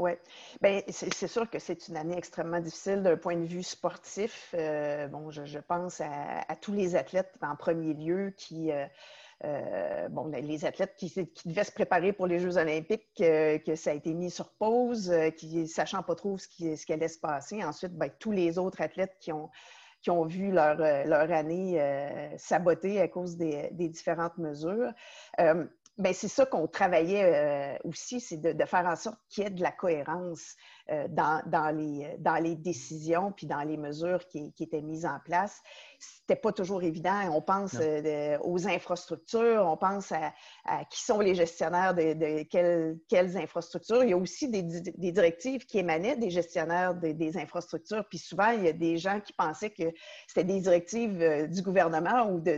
Oui, 0.00 0.12
bien, 0.62 0.80
c'est 0.88 1.28
sûr 1.28 1.48
que 1.50 1.58
c'est 1.58 1.88
une 1.88 1.96
année 1.98 2.16
extrêmement 2.16 2.60
difficile 2.60 3.02
d'un 3.02 3.18
point 3.18 3.36
de 3.36 3.44
vue 3.44 3.62
sportif. 3.62 4.54
Euh, 4.54 5.08
bon, 5.08 5.30
je, 5.30 5.58
pense 5.58 6.00
à, 6.00 6.56
tous 6.60 6.72
les 6.72 6.96
athlètes 6.96 7.34
en 7.42 7.54
premier 7.54 7.92
lieu 7.92 8.32
qui, 8.34 8.72
euh, 8.72 8.86
euh, 9.44 10.08
bon, 10.10 10.26
les 10.26 10.64
athlètes 10.66 10.94
qui, 10.96 11.12
devaient 11.46 11.64
se 11.64 11.72
préparer 11.72 12.12
pour 12.12 12.26
les 12.26 12.38
Jeux 12.38 12.58
olympiques, 12.58 13.08
euh, 13.20 13.58
que 13.58 13.74
ça 13.74 13.90
a 13.90 13.94
été 13.94 14.12
mis 14.12 14.30
sur 14.30 14.50
pause, 14.52 15.10
euh, 15.10 15.30
qui 15.30 15.66
sachant 15.66 16.02
pas 16.02 16.14
trop 16.14 16.36
ce 16.36 16.46
qui, 16.46 16.76
ce 16.76 16.84
qui 16.84 16.92
allait 16.92 17.08
se 17.08 17.18
passer. 17.18 17.64
Ensuite, 17.64 17.94
ben, 17.94 18.10
tous 18.18 18.32
les 18.32 18.58
autres 18.58 18.82
athlètes 18.82 19.16
qui 19.20 19.32
ont, 19.32 19.50
vu 20.26 20.50
leur, 20.50 20.76
leur 20.76 21.30
année 21.32 21.78
saboter 22.38 23.00
à 23.00 23.08
cause 23.08 23.36
des, 23.36 23.70
différentes 23.72 24.38
mesures. 24.38 24.92
Ben, 25.36 26.14
c'est 26.14 26.28
ça 26.28 26.46
qu'on 26.46 26.66
travaillait 26.66 27.78
aussi, 27.84 28.20
c'est 28.20 28.38
de, 28.38 28.64
faire 28.64 28.86
en 28.86 28.96
sorte 28.96 29.18
qu'il 29.28 29.44
y 29.44 29.46
ait 29.46 29.50
de 29.50 29.62
la 29.62 29.72
cohérence 29.72 30.56
dans, 31.08 31.42
dans, 31.46 31.76
les, 31.76 32.16
dans 32.18 32.42
les 32.42 32.56
décisions 32.56 33.32
puis 33.32 33.46
dans 33.46 33.62
les 33.62 33.76
mesures 33.76 34.26
qui, 34.26 34.52
qui 34.52 34.64
étaient 34.64 34.82
mises 34.82 35.06
en 35.06 35.18
place 35.24 35.62
c'était 36.00 36.40
pas 36.40 36.52
toujours 36.52 36.82
évident. 36.82 37.30
On 37.32 37.42
pense 37.42 37.76
euh, 37.78 38.38
aux 38.42 38.66
infrastructures, 38.66 39.66
on 39.66 39.76
pense 39.76 40.12
à, 40.12 40.84
qui 40.84 41.02
sont 41.02 41.20
les 41.20 41.34
gestionnaires 41.34 41.94
de, 41.94 42.42
quelles, 42.44 43.36
infrastructures. 43.36 44.02
Il 44.04 44.10
y 44.10 44.12
a 44.12 44.16
aussi 44.16 44.48
des, 44.48 44.62
directives 45.12 45.66
qui 45.66 45.78
émanaient 45.78 46.16
des 46.16 46.30
gestionnaires 46.30 46.94
des 46.94 47.36
infrastructures. 47.36 48.04
Puis 48.08 48.18
souvent, 48.18 48.50
il 48.50 48.64
y 48.64 48.68
a 48.68 48.72
des 48.72 48.96
gens 48.96 49.20
qui 49.20 49.32
pensaient 49.32 49.70
que 49.70 49.92
c'était 50.26 50.44
des 50.44 50.60
directives 50.60 51.20
euh, 51.20 51.46
du 51.46 51.62
gouvernement 51.62 52.30
ou 52.30 52.40
de, 52.40 52.56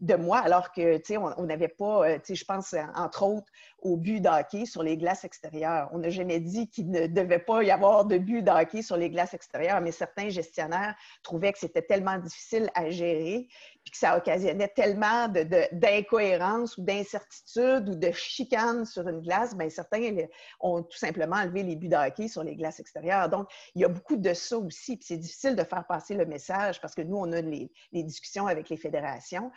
de, 0.00 0.14
moi, 0.14 0.38
alors 0.38 0.72
que, 0.72 0.96
tu 0.98 1.14
sais, 1.14 1.16
on 1.18 1.42
n'avait 1.44 1.68
pas, 1.68 2.08
euh, 2.08 2.14
tu 2.16 2.26
sais, 2.26 2.34
je 2.34 2.44
pense, 2.44 2.74
entre 2.94 3.24
autres, 3.24 3.48
au 3.80 3.96
but 3.96 4.20
d'hockey 4.20 4.64
sur 4.64 4.82
les 4.82 4.96
glaces 4.96 5.24
extérieures. 5.24 5.88
On 5.92 5.98
n'a 5.98 6.10
jamais 6.10 6.40
dit 6.40 6.68
qu'il 6.68 6.90
ne 6.90 7.06
devait 7.06 7.27
pas 7.36 7.62
y 7.62 7.70
avoir 7.70 8.04
de 8.04 8.18
but 8.18 8.42
d'hockey 8.42 8.82
sur 8.82 8.96
les 8.96 9.10
glaces 9.10 9.34
extérieures, 9.34 9.80
mais 9.80 9.92
certains 9.92 10.28
gestionnaires 10.28 10.94
trouvaient 11.22 11.52
que 11.52 11.58
c'était 11.58 11.82
tellement 11.82 12.18
difficile 12.18 12.70
à 12.74 12.90
gérer, 12.90 13.48
puis 13.84 13.92
que 13.92 13.98
ça 13.98 14.16
occasionnait 14.16 14.68
tellement 14.68 15.28
d'incohérences 15.28 16.76
ou 16.78 16.82
d'incertitudes 16.82 17.88
ou 17.88 17.94
de 17.94 18.10
chicanes 18.12 18.84
sur 18.84 19.08
une 19.08 19.20
glace, 19.20 19.56
bien, 19.56 19.68
certains 19.68 20.14
ont 20.60 20.82
tout 20.82 20.98
simplement 20.98 21.36
enlevé 21.36 21.62
les 21.62 21.76
buts 21.76 21.88
d'hockey 21.88 22.28
sur 22.28 22.42
les 22.42 22.56
glaces 22.56 22.80
extérieures. 22.80 23.28
Donc, 23.28 23.48
il 23.74 23.82
y 23.82 23.84
a 23.84 23.88
beaucoup 23.88 24.16
de 24.16 24.32
ça 24.32 24.58
aussi, 24.58 24.96
puis 24.96 25.06
c'est 25.06 25.16
difficile 25.16 25.56
de 25.56 25.64
faire 25.64 25.86
passer 25.86 26.14
le 26.14 26.26
message 26.26 26.80
parce 26.80 26.94
que 26.94 27.02
nous, 27.02 27.16
on 27.16 27.32
a 27.32 27.40
les 27.40 27.70
discussions 27.92 28.46
avec 28.46 28.68
les 28.68 28.76
fédérations, 28.76 29.50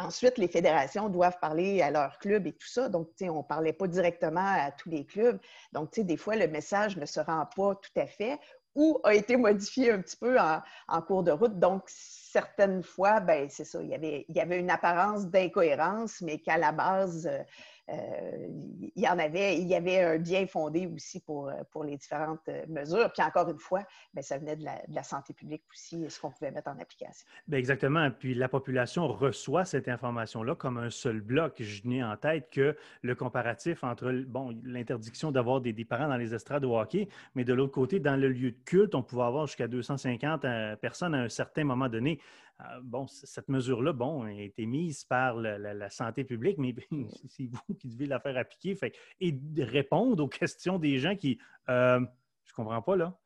Ensuite, 0.00 0.38
les 0.38 0.46
fédérations 0.46 1.08
doivent 1.08 1.38
parler 1.40 1.82
à 1.82 1.90
leurs 1.90 2.18
clubs 2.18 2.46
et 2.46 2.52
tout 2.52 2.68
ça. 2.68 2.88
Donc, 2.88 3.08
on 3.20 3.38
ne 3.38 3.42
parlait 3.42 3.72
pas 3.72 3.88
directement 3.88 4.44
à 4.44 4.70
tous 4.70 4.88
les 4.88 5.04
clubs. 5.04 5.40
Donc, 5.72 5.98
des 5.98 6.16
fois, 6.16 6.36
le 6.36 6.46
message 6.46 6.96
ne 6.96 7.04
se 7.04 7.18
rend 7.18 7.46
pas 7.56 7.74
tout 7.74 8.00
à 8.00 8.06
fait 8.06 8.38
ou 8.76 9.00
a 9.02 9.14
été 9.14 9.36
modifié 9.36 9.90
un 9.90 10.00
petit 10.00 10.16
peu 10.16 10.38
en, 10.38 11.02
cours 11.02 11.24
de 11.24 11.32
route. 11.32 11.58
Donc, 11.58 11.82
certaines 11.86 12.84
fois, 12.84 13.18
ben, 13.18 13.48
c'est 13.50 13.64
ça, 13.64 13.82
il 13.82 13.88
y, 13.88 14.40
avait, 14.40 14.58
une 14.60 14.70
apparence 14.70 15.26
d'incohérence, 15.26 16.20
mais 16.20 16.38
qu'à 16.38 16.58
la 16.58 16.70
base, 16.70 17.26
euh, 17.26 17.42
il 17.90 19.02
y 19.02 19.08
en 19.08 19.18
avait, 19.18 19.58
il 19.58 19.66
y 19.66 19.74
avait 19.74 20.02
un 20.02 20.18
bien 20.18 20.46
fondé 20.46 20.86
aussi 20.86 21.20
pour, 21.20 21.48
euh, 21.48 21.54
pour 21.70 21.84
les 21.84 21.96
différentes 21.96 22.46
euh, 22.48 22.64
mesures. 22.68 23.10
Puis 23.12 23.22
encore 23.22 23.48
une 23.48 23.58
fois, 23.58 23.82
bien, 24.12 24.22
ça 24.22 24.38
venait 24.38 24.56
de 24.56 24.64
la, 24.64 25.02
santé 25.02 25.32
publique 25.32 25.62
aussi, 25.72 26.04
ce 26.10 26.20
qu'on 26.20 26.30
pouvait 26.30 26.50
mettre 26.50 26.68
en 26.68 26.78
application. 26.78 27.26
Bien, 27.46 27.58
exactement. 27.58 28.10
Puis 28.10 28.34
la 28.34 28.48
population 28.48 29.08
reçoit 29.08 29.64
cette 29.64 29.88
information-là 29.88 30.54
comme 30.54 30.76
un 30.76 30.90
seul 30.90 31.20
bloc. 31.20 31.54
Je 31.60 31.86
n'ai 31.86 32.04
en 32.04 32.16
tête 32.16 32.50
que 32.50 32.76
le 33.02 33.14
comparatif 33.14 33.84
entre 33.84 34.12
bon, 34.26 34.54
l'interdiction 34.64 35.30
d'avoir 35.30 35.60
des, 35.60 35.72
des, 35.72 35.84
parents 35.84 36.08
dans 36.08 36.16
les 36.16 36.34
estrades 36.34 36.64
au 36.64 36.78
hockey, 36.78 37.08
mais 37.34 37.44
de 37.44 37.54
l'autre 37.54 37.72
côté, 37.72 38.00
dans 38.00 38.16
le 38.16 38.28
lieu 38.28 38.50
de 38.50 38.58
culte, 38.64 38.94
on 38.94 39.02
pouvait 39.02 39.22
avoir 39.22 39.46
jusqu'à 39.46 39.68
250 39.68 40.44
personnes 40.80 41.14
à 41.14 41.22
un 41.22 41.28
certain 41.28 41.64
moment 41.64 41.88
donné. 41.88 42.20
Ah, 42.60 42.80
bon, 42.82 43.06
cette 43.06 43.48
mesure-là, 43.48 43.92
bon, 43.92 44.24
a 44.24 44.32
été 44.32 44.66
mise 44.66 45.04
par 45.04 45.36
la, 45.36 45.90
santé 45.90 46.24
publique, 46.24 46.58
mais 46.58 46.74
c'est 47.28 47.46
vous 47.46 47.74
qui 47.74 47.88
devez 47.88 48.06
la 48.06 48.18
faire 48.18 48.36
appliquer 48.36 48.74
fait, 48.74 48.96
et 49.20 49.38
répondre 49.58 50.24
aux 50.24 50.28
questions 50.28 50.78
des 50.78 50.98
gens 50.98 51.14
qui, 51.14 51.38
euh, 51.68 52.00
je 52.44 52.52
comprends 52.52 52.82
pas 52.82 52.96
là. 52.96 53.16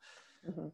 Mm-hmm. 0.47 0.71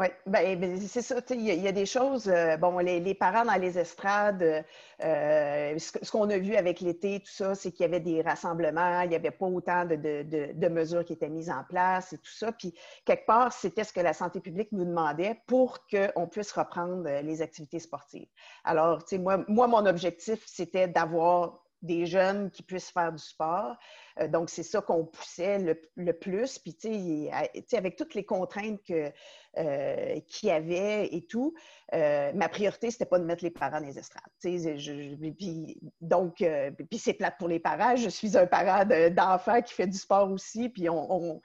Oui, 0.00 0.06
ben, 0.24 0.58
ben, 0.58 0.80
c'est 0.80 1.02
ça. 1.02 1.16
Il 1.28 1.42
y, 1.42 1.68
a 1.68 1.72
des 1.72 1.84
choses. 1.84 2.26
Euh, 2.26 2.56
bon, 2.56 2.78
les, 2.78 3.14
parents 3.14 3.44
dans 3.44 3.60
les 3.60 3.78
estrades, 3.78 4.64
euh, 5.04 5.78
ce, 5.78 6.10
qu'on 6.10 6.30
a 6.30 6.38
vu 6.38 6.56
avec 6.56 6.80
l'été, 6.80 7.20
tout 7.20 7.30
ça, 7.30 7.54
c'est 7.54 7.70
qu'il 7.70 7.82
y 7.82 7.84
avait 7.84 8.00
des 8.00 8.22
rassemblements, 8.22 9.02
il 9.02 9.10
n'y 9.10 9.14
avait 9.14 9.30
pas 9.30 9.44
autant 9.44 9.84
de, 9.84 10.68
mesures 10.70 11.04
qui 11.04 11.12
étaient 11.12 11.28
mises 11.28 11.50
en 11.50 11.64
place 11.68 12.14
et 12.14 12.16
tout 12.16 12.32
ça. 12.32 12.50
Puis, 12.50 12.72
quelque 13.04 13.26
part, 13.26 13.52
c'était 13.52 13.84
ce 13.84 13.92
que 13.92 14.00
la 14.00 14.14
santé 14.14 14.40
publique 14.40 14.72
nous 14.72 14.86
demandait 14.86 15.38
pour 15.46 15.80
qu'on 15.86 16.26
puisse 16.26 16.52
reprendre 16.52 17.06
euh, 17.06 17.20
les 17.20 17.42
activités 17.42 17.78
sportives. 17.78 18.28
Alors, 18.64 19.04
tu 19.04 19.16
sais, 19.16 19.18
moi, 19.18 19.44
moi, 19.48 19.66
mon 19.66 19.84
objectif, 19.84 20.42
c'était 20.46 20.88
d'avoir 20.88 21.59
des 21.82 22.06
jeunes 22.06 22.50
qui 22.50 22.62
puissent 22.62 22.90
faire 22.90 23.12
du 23.12 23.22
sport. 23.22 23.76
Euh, 24.20 24.28
donc, 24.28 24.50
c'est 24.50 24.62
ça 24.62 24.80
qu'on 24.80 25.04
poussait 25.04 25.58
le, 25.96 26.12
plus. 26.12 26.58
Puis, 26.58 26.74
tu 26.74 27.28
sais, 27.68 27.76
avec 27.76 27.96
toutes 27.96 28.14
les 28.14 28.24
contraintes 28.24 28.80
euh, 28.90 30.20
qu'il 30.26 30.48
y 30.48 30.52
avait 30.52 31.06
et 31.06 31.26
tout, 31.26 31.54
euh, 31.94 32.32
ma 32.34 32.48
priorité, 32.48 32.90
c'était 32.90 33.06
pas 33.06 33.18
de 33.18 33.24
mettre 33.24 33.44
les 33.44 33.50
parents 33.50 33.80
dans 33.80 33.86
les 33.86 33.98
estrades. 33.98 34.22
puis, 34.40 35.80
donc, 36.00 36.44
puis 36.88 36.98
c'est 36.98 37.14
plate 37.14 37.38
pour 37.38 37.48
les 37.48 37.60
parents. 37.60 37.96
Je 37.96 38.08
suis 38.08 38.36
un 38.36 38.46
parent 38.46 38.84
d'enfant 39.10 39.62
qui 39.62 39.74
fait 39.74 39.86
du 39.86 39.98
sport 39.98 40.30
aussi, 40.30 40.68
puis 40.68 40.88
on 40.88 41.40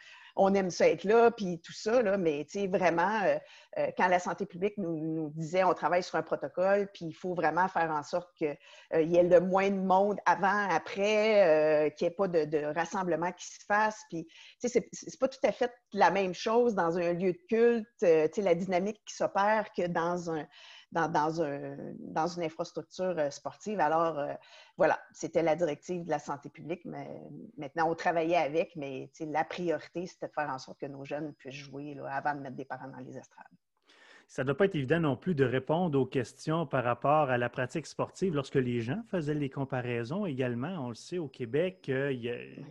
aime 0.53 0.69
ça 0.69 0.87
être 0.89 1.03
là, 1.03 1.31
puis 1.31 1.59
tout 1.61 1.73
ça, 1.73 2.01
là, 2.01 2.17
mais 2.17 2.45
vraiment, 2.67 3.21
euh, 3.23 3.37
euh, 3.77 3.87
quand 3.97 4.07
la 4.07 4.19
santé 4.19 4.45
publique 4.45 4.77
nous, 4.77 5.31
disait 5.35 5.63
on 5.63 5.73
travaille 5.73 6.03
sur 6.03 6.15
un 6.15 6.23
protocole, 6.23 6.89
puis 6.93 7.05
il 7.05 7.13
faut 7.13 7.33
vraiment 7.33 7.67
faire 7.67 7.89
en 7.91 8.03
sorte 8.03 8.29
qu'il 8.35 8.57
euh, 8.93 9.01
y 9.01 9.17
ait 9.17 9.23
le 9.23 9.39
moins 9.39 9.69
de 9.69 9.79
monde 9.79 10.17
avant, 10.25 10.67
après, 10.69 11.93
qu'il 11.97 12.07
n'y 12.07 12.11
ait 12.11 12.15
pas 12.15 12.27
de, 12.27 12.73
rassemblement 12.73 13.31
qui 13.31 13.45
se 13.45 13.65
fasse. 13.67 14.01
Puis, 14.09 14.27
c'est, 14.59 14.87
c'est 14.91 15.19
pas 15.19 15.27
tout 15.27 15.39
à 15.43 15.51
fait 15.51 15.71
la 15.93 16.11
même 16.11 16.33
chose 16.33 16.75
dans 16.75 16.97
un 16.97 17.13
lieu 17.13 17.33
de 17.33 17.39
culte, 17.47 18.37
la 18.37 18.55
dynamique 18.55 19.01
qui 19.05 19.15
s'opère 19.15 19.67
que 19.75 19.87
dans 19.87 20.31
un 20.31 20.45
dans, 20.95 21.41
un, 21.41 21.75
dans 21.99 22.27
une 22.27 22.43
infrastructure 22.43 23.15
euh, 23.17 23.29
sportive. 23.29 23.79
Alors, 23.79 24.17
euh, 24.17 24.33
voilà, 24.77 24.99
c'était 25.11 25.43
la 25.43 25.55
directive 25.55 26.05
de 26.05 26.09
la 26.09 26.19
santé 26.19 26.49
publique, 26.49 26.85
mais 26.85 27.21
maintenant, 27.57 27.89
on 27.89 27.95
travaillait 27.95 28.37
avec, 28.37 28.75
mais 28.75 29.11
la 29.19 29.43
priorité, 29.43 30.07
c'était 30.07 30.27
de 30.27 30.33
faire 30.33 30.49
en 30.49 30.57
sorte 30.57 30.79
que 30.79 30.85
nos 30.85 31.03
jeunes 31.03 31.33
puissent 31.33 31.55
jouer 31.55 31.93
là, 31.93 32.07
avant 32.07 32.33
de 32.35 32.39
mettre 32.39 32.55
des 32.55 32.65
parents 32.65 32.87
dans 32.87 32.99
les 32.99 33.17
estrades. 33.17 33.45
Ça 34.27 34.41
ne 34.41 34.47
doit 34.47 34.57
pas 34.57 34.65
être 34.65 34.75
évident 34.75 34.99
non 34.99 35.15
plus 35.15 35.35
de 35.35 35.45
répondre 35.45 35.99
aux 35.99 36.05
questions 36.05 36.65
par 36.65 36.83
rapport 36.83 37.29
à 37.29 37.37
la 37.37 37.47
pratique 37.47 37.85
sportive 37.85 38.33
lorsque 38.33 38.55
les 38.55 38.81
gens 38.81 39.01
faisaient 39.09 39.35
les 39.35 39.49
comparaisons 39.49 40.25
également. 40.25 40.85
On 40.85 40.89
le 40.89 40.95
sait 40.95 41.19
au 41.19 41.27
Québec, 41.27 41.91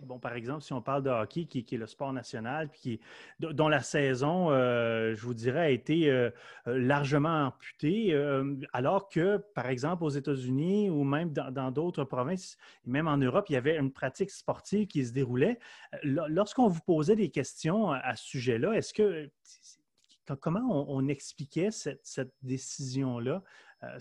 bon, 0.02 0.18
par 0.18 0.34
exemple, 0.34 0.62
si 0.62 0.72
on 0.72 0.82
parle 0.82 1.04
de 1.04 1.10
hockey, 1.10 1.44
qui, 1.44 1.60
est 1.60 1.78
le 1.78 1.86
sport 1.86 2.12
national, 2.12 2.68
puis 2.68 3.00
dont 3.38 3.68
la 3.68 3.80
saison, 3.80 4.50
euh, 4.50 5.14
je 5.14 5.22
vous 5.22 5.34
dirais, 5.34 5.60
a 5.60 5.70
été 5.70 6.10
euh, 6.10 6.30
largement 6.66 7.46
amputée, 7.46 8.12
euh, 8.12 8.56
alors 8.72 9.08
que, 9.08 9.38
par 9.54 9.68
exemple, 9.68 10.04
aux 10.04 10.10
États-Unis 10.10 10.90
ou 10.90 11.04
même 11.04 11.32
dans 11.32 11.70
d'autres 11.70 12.04
provinces, 12.04 12.56
même 12.84 13.06
en 13.06 13.16
Europe, 13.16 13.46
il 13.48 13.52
y 13.52 13.56
avait 13.56 13.76
une 13.76 13.92
pratique 13.92 14.30
sportive 14.30 14.86
qui 14.86 15.04
se 15.06 15.12
déroulait. 15.12 15.58
Lorsqu'on 16.02 16.68
vous 16.68 16.80
posait 16.80 17.16
des 17.16 17.30
questions 17.30 17.92
à 17.92 18.16
ce 18.16 18.24
sujet-là, 18.24 18.72
est-ce 18.72 18.92
que 18.92 19.30
comment 20.40 20.90
on, 20.90 21.08
expliquait 21.08 21.70
cette, 21.70 22.34
décision-là? 22.42 23.42
Euh. 23.82 23.98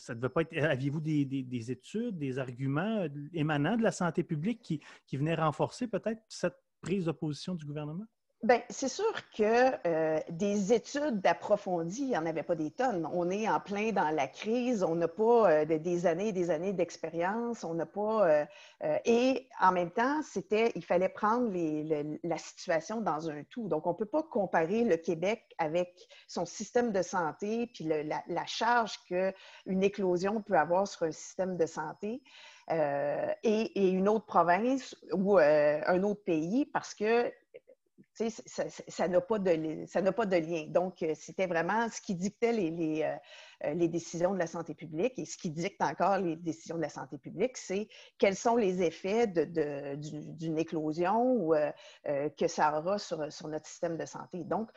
Aviez-vous 0.55 1.01
des, 1.01 1.71
études, 1.71 2.17
des 2.17 2.39
arguments 2.39 3.01
euh, 3.01 3.09
émanant 3.33 3.75
de 3.75 3.83
la 3.83 3.91
santé 3.91 4.23
publique 4.23 4.61
qui, 4.61 4.81
qui 5.05 5.17
venaient 5.17 5.35
renforcer 5.35 5.87
peut-être 5.87 6.21
cette 6.29 6.57
prise 6.81 7.05
de 7.05 7.11
position 7.11 7.55
du 7.55 7.65
gouvernement? 7.65 8.05
Bien, 8.43 8.61
c'est 8.69 8.89
sûr 8.89 9.13
que 9.37 9.71
euh, 9.87 10.19
des 10.27 10.73
études 10.73 11.25
approfondies, 11.25 12.01
il 12.01 12.09
n'y 12.09 12.17
en 12.17 12.25
avait 12.25 12.43
pas 12.43 12.55
des 12.55 12.71
tonnes. 12.71 13.09
On 13.13 13.29
est 13.29 13.47
en 13.47 13.61
plein 13.61 13.93
dans 13.93 14.09
la 14.09 14.27
crise, 14.27 14.83
on 14.83 14.95
n'a 14.95 15.07
pas 15.07 15.49
euh, 15.49 15.65
des 15.65 16.05
années 16.05 16.27
et 16.27 16.31
des 16.33 16.49
années 16.49 16.73
d'expérience, 16.73 17.63
on 17.63 17.73
n'a 17.73 17.85
pas. 17.85 18.27
Euh, 18.83 18.97
et 19.05 19.47
en 19.61 19.71
même 19.71 19.91
temps, 19.91 20.21
c'était, 20.23 20.73
il 20.75 20.83
fallait 20.83 21.07
prendre 21.07 21.53
la 22.21 22.37
situation 22.37 22.99
dans 22.99 23.29
un 23.29 23.43
tout. 23.45 23.69
Donc, 23.69 23.87
on 23.87 23.91
ne 23.91 23.95
peut 23.95 24.05
pas 24.05 24.23
comparer 24.23 24.83
le 24.83 24.97
Québec 24.97 25.55
avec 25.57 26.05
son 26.27 26.45
système 26.45 26.91
de 26.91 27.01
santé 27.01 27.67
puis 27.73 27.85
la, 27.85 28.45
charge 28.45 28.99
qu'une 29.05 29.83
éclosion 29.83 30.41
peut 30.41 30.57
avoir 30.57 30.85
sur 30.85 31.03
un 31.03 31.13
système 31.13 31.55
de 31.55 31.65
santé. 31.65 32.21
et, 32.69 33.89
une 33.89 34.09
autre 34.09 34.25
province 34.25 34.97
ou 35.13 35.37
un 35.37 36.03
autre 36.03 36.23
pays 36.25 36.65
parce 36.65 36.93
que 36.93 37.31
ça 38.13 39.07
n'a 39.07 39.21
pas, 39.21 39.39
de, 39.39 40.11
pas 40.11 40.25
de 40.25 40.35
lien. 40.37 40.65
Donc, 40.67 41.01
euh, 41.01 41.13
c'était 41.15 41.47
vraiment 41.47 41.89
ce 41.89 41.99
qui 41.99 42.13
dictait 42.15 42.51
les, 42.51 43.01
euh, 43.03 43.15
euh, 43.65 43.73
les, 43.73 43.87
décisions 43.87 44.33
de 44.33 44.39
la 44.39 44.45
santé 44.45 44.75
publique 44.75 45.17
et 45.17 45.25
ce 45.25 45.37
qui 45.37 45.49
dicte 45.49 45.81
encore 45.81 46.19
les 46.19 46.35
décisions 46.35 46.75
de 46.75 46.81
la 46.81 46.89
santé 46.89 47.17
publique, 47.17 47.57
c'est 47.57 47.87
quels 48.19 48.35
sont 48.35 48.55
les 48.55 48.83
effets 48.83 49.27
d'une 49.27 50.57
éclosion 50.59 51.23
ou, 51.23 51.55
que 52.37 52.47
ça 52.47 52.77
aura 52.77 52.99
sur, 52.99 53.31
sur, 53.31 53.47
notre 53.47 53.67
système 53.67 53.97
de 53.97 54.05
santé. 54.05 54.43
Donc, 54.43 54.69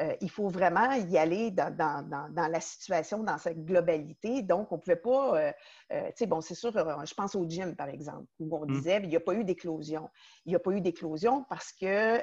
euh, 0.00 0.14
il 0.20 0.30
faut 0.30 0.48
vraiment 0.48 0.92
y 0.92 1.16
aller 1.18 1.50
dans, 1.50 2.28
la 2.34 2.60
situation, 2.60 3.22
dans 3.22 3.38
sa 3.38 3.54
globalité. 3.54 4.42
Donc, 4.42 4.72
on 4.72 4.76
ne 4.76 4.80
pouvait 4.80 4.96
pas, 4.96 5.38
euh, 5.38 5.52
euh, 5.92 6.06
tu 6.08 6.12
sais, 6.16 6.26
bon, 6.26 6.40
c'est 6.40 6.54
sûr, 6.54 6.72
je 6.72 7.14
pense 7.14 7.34
au 7.34 7.48
gym, 7.48 7.76
par 7.76 7.88
exemple, 7.88 8.26
où 8.40 8.56
on 8.56 8.64
mmh. 8.64 8.72
disait, 8.72 9.00
il 9.02 9.08
n'y 9.08 9.16
a 9.16 9.20
pas 9.20 9.34
eu 9.34 9.44
d'éclosion. 9.44 10.10
Il 10.46 10.50
n'y 10.50 10.56
a 10.56 10.58
pas 10.58 10.72
eu 10.72 10.80
d'éclosion 10.80 11.44
parce 11.48 11.72
que, 11.72 12.18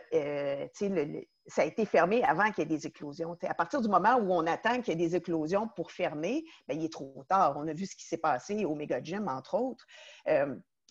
tu 0.75 0.85
sais, 0.85 1.27
ça 1.47 1.63
a 1.63 1.65
été 1.65 1.85
fermé 1.85 2.23
avant 2.23 2.51
qu'il 2.51 2.59
y 2.59 2.61
ait 2.61 2.77
des 2.77 2.87
éclosions. 2.87 3.37
à 3.41 3.53
partir 3.53 3.81
du 3.81 3.87
moment 3.87 4.15
où 4.15 4.31
on 4.31 4.45
attend 4.45 4.81
qu'il 4.81 4.89
y 4.89 4.91
ait 5.03 5.07
des 5.07 5.15
éclosions 5.15 5.67
pour 5.75 5.91
fermer, 5.91 6.43
bien, 6.67 6.77
il 6.77 6.85
est 6.85 6.91
trop 6.91 7.23
tard. 7.27 7.55
On 7.57 7.67
a 7.67 7.73
vu 7.73 7.85
ce 7.85 7.95
qui 7.95 8.05
s'est 8.05 8.17
passé 8.17 8.65
au 8.65 8.75
Mega 8.75 9.01
Gym, 9.01 9.27
entre 9.27 9.55
autres. 9.55 9.85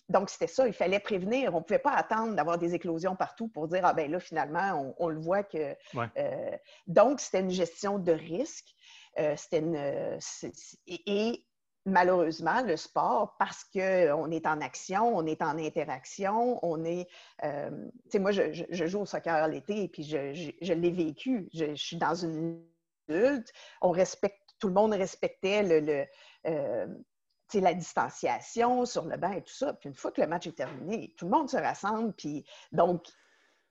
Donc, 0.09 0.29
c'était 0.29 0.47
ça, 0.47 0.67
il 0.67 0.73
fallait 0.73 0.99
prévenir. 0.99 1.53
On 1.53 1.59
ne 1.59 1.63
pouvait 1.63 1.79
pas 1.79 1.93
attendre 1.93 2.35
d'avoir 2.35 2.57
des 2.57 2.73
éclosions 2.73 3.15
partout 3.15 3.47
pour 3.47 3.67
dire, 3.67 3.81
ah 3.83 3.93
ben 3.93 4.11
là, 4.11 4.19
finalement, 4.19 4.93
on, 4.99 5.07
le 5.07 5.19
voit 5.19 5.43
que... 5.43 5.75
Euh, 5.95 6.57
donc, 6.87 7.19
c'était 7.19 7.39
une 7.39 7.51
gestion 7.51 7.97
de 7.97 8.11
risque. 8.11 8.75
Euh, 9.19 9.35
c'était 9.37 9.59
une... 9.59 10.19
et, 10.87 11.45
malheureusement, 11.85 12.61
le 12.61 12.75
sport, 12.75 13.35
parce 13.39 13.63
qu'on 13.63 14.31
est 14.31 14.45
en 14.45 14.61
action, 14.61 15.15
on 15.15 15.25
est 15.25 15.41
en 15.41 15.57
interaction, 15.57 16.59
on 16.63 16.83
est... 16.83 17.07
Euh, 17.43 17.69
tu 18.03 18.11
sais, 18.11 18.19
moi, 18.19 18.31
je, 18.31 18.65
joue 18.69 19.01
au 19.01 19.05
soccer 19.05 19.47
l'été 19.47 19.83
et 19.83 19.87
puis 19.87 20.03
je, 20.03 20.73
l'ai 20.73 20.91
vécu. 20.91 21.47
Je, 21.53 21.73
suis 21.75 21.97
dans 21.97 22.15
une 22.15 22.61
adulte. 23.09 23.51
On 23.81 23.91
respecte... 23.91 24.37
Tout 24.59 24.67
le 24.67 24.73
monde 24.75 24.93
respectait 24.93 25.63
le 25.63 26.05
la 27.59 27.73
distanciation 27.73 28.85
sur 28.85 29.05
le 29.05 29.17
banc 29.17 29.31
et 29.31 29.41
tout 29.41 29.53
ça. 29.53 29.73
Puis 29.73 29.89
une 29.89 29.95
fois 29.95 30.11
que 30.11 30.21
le 30.21 30.27
match 30.27 30.47
est 30.47 30.55
terminé, 30.55 31.13
tout 31.17 31.25
le 31.25 31.31
monde 31.31 31.49
se 31.49 31.57
rassemble. 31.57 32.13
Puis 32.13 32.45
donc, 32.71 33.03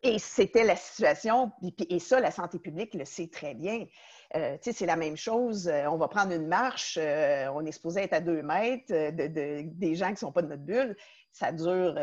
et 0.02 0.18
c'était 0.18 0.64
la 0.64 0.76
situation, 0.76 1.52
et 1.90 1.98
ça, 1.98 2.20
la 2.20 2.30
santé 2.30 2.58
publique 2.58 2.94
le 2.94 3.04
sait 3.04 3.28
très 3.28 3.54
bien. 3.54 3.86
Euh, 4.34 4.56
c'est 4.62 4.86
la 4.86 4.96
même 4.96 5.16
chose. 5.16 5.68
Euh, 5.68 5.86
on 5.88 5.98
va 5.98 6.08
prendre 6.08 6.32
une 6.32 6.46
marche, 6.46 6.96
euh, 6.98 7.48
on 7.52 7.66
est 7.66 7.72
supposé 7.72 8.02
être 8.02 8.14
à 8.14 8.20
deux 8.20 8.42
mètres 8.42 8.90
de, 8.90 9.62
des 9.66 9.94
gens 9.96 10.06
qui 10.06 10.12
ne 10.12 10.18
sont 10.18 10.32
pas 10.32 10.40
de 10.40 10.48
notre 10.48 10.62
bulle. 10.62 10.96
Ça 11.32 11.52
dure 11.52 11.94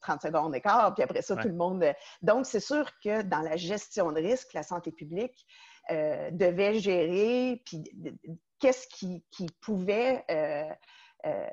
30 0.00 0.22
secondes 0.22 0.54
et 0.54 0.60
quart, 0.60 0.94
puis 0.94 1.02
après 1.02 1.22
ça, 1.22 1.34
tout 1.34 1.48
le 1.48 1.54
monde. 1.54 1.84
Donc, 2.22 2.46
c'est 2.46 2.60
sûr 2.60 2.88
que 3.02 3.22
dans 3.22 3.40
la 3.40 3.56
gestion 3.56 4.12
de 4.12 4.20
risque, 4.20 4.52
la 4.52 4.62
santé 4.62 4.92
publique 4.92 5.44
devait 5.90 6.78
gérer, 6.78 7.60
puis 7.66 7.82
qu'est-ce 8.60 8.86
qui, 8.86 9.24
qui, 9.32 9.48
pouvait 9.60 10.24
euh, 11.26 11.46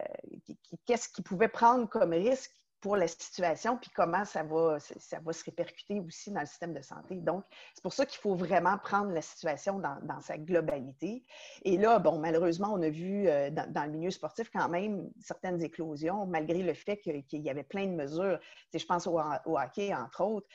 qu'est-ce 0.86 1.09
qu'ils 1.09 1.24
pouvaient 1.24 1.47
prendre 1.47 1.88
comme 1.89 2.13
risque 2.13 2.51
pour 2.79 2.95
la 2.95 3.07
situation, 3.07 3.77
puis 3.77 3.89
comment 3.95 4.24
ça 4.24 4.43
va, 4.43 4.77
ça 4.79 5.19
va 5.19 5.33
se 5.33 5.43
répercuter 5.43 6.00
aussi 6.00 6.31
dans 6.31 6.41
le 6.41 6.45
système 6.45 6.74
de 6.74 6.81
santé. 6.81 7.15
Donc, 7.15 7.43
c'est 7.74 7.81
pour 7.81 7.93
ça 7.93 8.05
qu'il 8.05 8.19
faut 8.19 8.36
vraiment 8.36 8.77
prendre 8.77 9.12
la 9.12 9.21
situation 9.21 9.79
dans, 9.79 10.21
sa 10.21 10.38
globalité. 10.38 11.24
Et 11.63 11.77
là, 11.77 12.00
bon, 12.00 12.19
malheureusement, 12.19 12.71
on 12.74 12.81
a 12.81 12.89
vu 12.89 13.27
euh, 13.27 13.50
dans, 13.50 13.86
le 13.86 13.91
milieu 13.91 14.12
sportif 14.12 14.50
quand 14.53 14.69
même 14.69 15.09
certaines 15.19 15.62
éclosions, 15.63 16.27
malgré 16.27 16.62
le 16.62 16.73
fait 16.73 16.97
qu'il 16.97 17.41
y 17.41 17.49
avait 17.49 17.63
plein 17.63 17.88
de 17.88 17.93
mesures. 17.93 18.39
je 18.73 18.86
pense 18.86 19.08
au, 19.08 19.19
hockey, 19.45 19.93
entre 19.93 20.21
autres, 20.23 20.47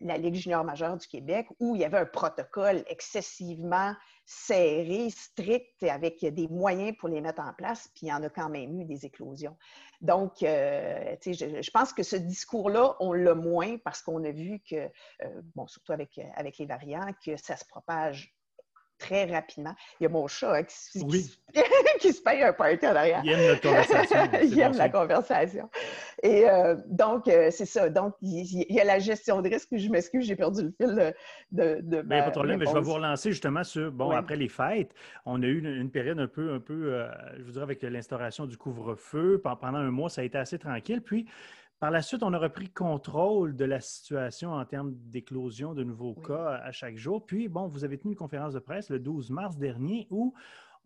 la, 0.00 0.16
Ligue 0.16 0.36
junior 0.36 0.64
majeure 0.64 0.96
du 0.96 1.08
Québec, 1.08 1.48
où 1.58 1.74
il 1.74 1.82
y 1.82 1.84
avait 1.84 1.98
un 1.98 2.06
protocole 2.06 2.84
excessivement 2.86 3.94
serré, 4.24 5.10
strict, 5.10 5.82
avec 5.82 6.24
des 6.24 6.48
moyens 6.48 6.96
pour 6.98 7.08
les 7.08 7.20
mettre 7.20 7.42
en 7.42 7.52
place, 7.52 7.88
puis 7.94 8.06
il 8.06 8.08
y 8.08 8.12
en 8.12 8.22
a 8.22 8.28
quand 8.28 8.48
même 8.48 8.80
eu 8.80 8.84
des 8.84 9.04
éclosions. 9.04 9.56
Donc, 10.00 10.42
euh, 10.42 11.16
je, 11.24 11.62
je, 11.62 11.70
pense 11.70 11.92
que 11.92 12.02
ce 12.02 12.16
discours-là, 12.16 12.96
on 13.00 13.12
l'a 13.12 13.34
moins 13.34 13.78
parce 13.78 14.02
qu'on 14.02 14.24
a 14.24 14.30
vu 14.30 14.60
que, 14.68 14.88
euh, 15.22 15.66
surtout 15.66 15.92
avec 15.92 16.58
les 16.58 16.66
variants, 16.66 17.10
que 17.24 17.36
ça 17.36 17.56
se 17.56 17.64
propage 17.64 18.34
très 18.98 19.24
rapidement. 19.24 19.74
Il 20.00 20.04
y 20.04 20.06
a 20.06 20.08
mon 20.08 20.26
chat 20.26 20.56
hein, 20.56 20.62
qui, 22.00 22.12
se 22.12 22.22
paye 22.22 22.42
un 22.42 22.52
party 22.52 22.86
en 22.86 22.96
arrière. 22.96 23.20
Il 23.24 23.32
aime 23.32 23.50
la 23.50 23.56
conversation. 23.56 24.18
il 24.42 24.60
aime 24.60 24.76
la 24.76 24.88
conversation. 24.88 25.70
Et 26.22 26.48
euh, 26.48 26.76
donc, 26.86 27.28
euh, 27.28 27.50
c'est 27.50 27.66
ça. 27.66 27.88
Donc, 27.90 28.14
il, 28.22 28.66
y 28.68 28.80
a 28.80 28.84
la 28.84 28.98
gestion 28.98 29.42
de 29.42 29.48
risque. 29.48 29.68
Je 29.72 29.88
m'excuse, 29.88 30.26
j'ai 30.26 30.36
perdu 30.36 30.62
le 30.62 30.72
fil 30.72 31.14
de, 31.52 31.80
de, 31.82 32.02
ben, 32.02 32.22
Pas 32.22 32.26
de 32.26 32.34
problème, 32.34 32.58
mais 32.58 32.66
je 32.66 32.72
vais 32.72 32.80
vous 32.80 32.94
relancer 32.94 33.30
justement 33.30 33.64
sur, 33.64 33.90
bon, 33.92 34.10
après 34.10 34.36
les 34.36 34.48
fêtes, 34.48 34.94
on 35.26 35.42
a 35.42 35.46
eu 35.46 35.58
une, 35.58 35.90
période 35.90 36.18
un 36.18 36.28
peu, 36.28 36.52
un 36.54 36.60
peu 36.60 36.94
euh, 36.94 37.08
je 37.36 37.42
vous 37.42 37.52
dirais, 37.52 37.64
avec 37.64 37.82
l'instauration 37.82 38.46
du 38.46 38.56
couvre-feu. 38.56 39.40
Pendant 39.42 39.78
un 39.78 39.90
mois, 39.90 40.08
ça 40.08 40.22
a 40.22 40.24
été 40.24 40.38
assez 40.38 40.58
tranquille. 40.58 41.02
Puis, 41.02 41.26
par 41.84 41.90
la 41.90 42.00
suite, 42.00 42.22
on 42.22 42.32
a 42.32 42.38
repris 42.38 42.70
contrôle 42.70 43.54
de 43.54 43.66
la 43.66 43.78
situation 43.78 44.54
en 44.54 44.64
termes 44.64 44.94
d'éclosion 44.94 45.74
de 45.74 45.84
nouveaux 45.84 46.14
cas 46.14 46.58
à 46.64 46.72
chaque 46.72 46.96
jour. 46.96 47.26
Puis, 47.26 47.46
bon, 47.46 47.68
vous 47.68 47.84
avez 47.84 47.98
tenu 47.98 48.12
une 48.12 48.16
conférence 48.16 48.54
de 48.54 48.58
presse 48.58 48.88
le 48.88 48.98
12 48.98 49.28
mars 49.28 49.58
dernier 49.58 50.06
où 50.08 50.32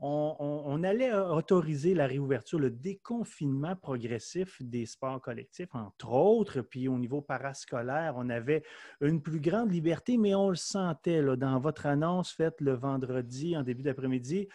on, 0.00 0.82
allait 0.82 1.14
autoriser 1.14 1.94
la 1.94 2.08
réouverture, 2.08 2.58
le 2.58 2.70
déconfinement 2.70 3.76
progressif 3.76 4.60
des 4.60 4.86
sports 4.86 5.20
collectifs, 5.20 5.72
entre 5.72 6.10
autres. 6.10 6.62
Puis 6.62 6.88
au 6.88 6.98
niveau 6.98 7.20
parascolaire, 7.20 8.14
on 8.16 8.28
avait 8.28 8.64
une 9.00 9.22
plus 9.22 9.38
grande 9.38 9.70
liberté, 9.70 10.18
mais 10.18 10.34
on 10.34 10.48
le 10.48 10.56
sentait 10.56 11.22
là, 11.22 11.36
dans 11.36 11.60
votre 11.60 11.86
annonce 11.86 12.32
faite 12.32 12.60
le 12.60 12.72
vendredi 12.72 13.56
en 13.56 13.62
début 13.62 13.84
d'après-midi 13.84 14.48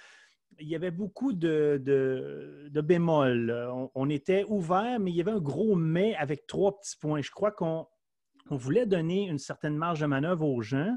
il 0.59 0.67
y 0.67 0.75
avait 0.75 0.91
beaucoup 0.91 1.33
de, 1.33 1.81
de, 1.83 2.81
bémols. 2.81 3.51
On, 3.95 4.09
était 4.09 4.43
ouvert, 4.47 4.99
mais 4.99 5.11
il 5.11 5.15
y 5.15 5.21
avait 5.21 5.31
un 5.31 5.39
gros 5.39 5.75
mais 5.75 6.15
avec 6.15 6.47
trois 6.47 6.77
petits 6.77 6.97
points. 6.97 7.21
Je 7.21 7.31
crois 7.31 7.51
qu'on 7.51 7.87
voulait 8.49 8.85
donner 8.85 9.27
une 9.27 9.39
certaine 9.39 9.75
marge 9.75 9.99
de 9.99 10.05
manœuvre 10.05 10.47
aux 10.47 10.61
gens, 10.61 10.95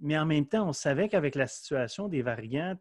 mais 0.00 0.18
en 0.18 0.26
même 0.26 0.46
temps, 0.46 0.68
on 0.68 0.72
savait 0.72 1.08
qu'avec 1.08 1.34
la 1.34 1.46
situation 1.46 2.08
des 2.08 2.22
variants, 2.22 2.76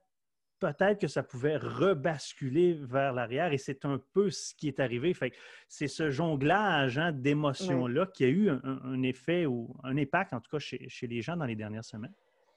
peut-être 0.60 1.00
que 1.00 1.08
ça 1.08 1.24
pouvait 1.24 1.58
rebasculer 1.58 2.74
vers 2.74 3.14
l'arrière 3.14 3.54
et 3.54 3.58
c'est 3.58 3.86
un 3.86 4.00
peu 4.14 4.30
ce 4.30 4.54
qui 4.54 4.68
est 4.68 4.80
arrivé. 4.80 5.14
Fait 5.14 5.34
c'est 5.68 5.88
ce 5.88 6.10
jonglage 6.10 6.98
hein, 6.98 7.12
d'émotions-là 7.12 8.08
qui 8.08 8.26
a 8.26 8.28
eu 8.28 8.50
un, 8.50 9.02
effet 9.04 9.46
ou 9.46 9.76
un 9.84 9.98
impact, 9.98 10.34
en 10.34 10.42
tout 10.42 10.52
cas, 10.52 10.60
chez, 10.60 10.88
les 11.04 11.22
gens 11.22 11.38
dans 11.38 11.46
les 11.46 11.56
dernières 11.56 11.86
semaines. 11.86 12.14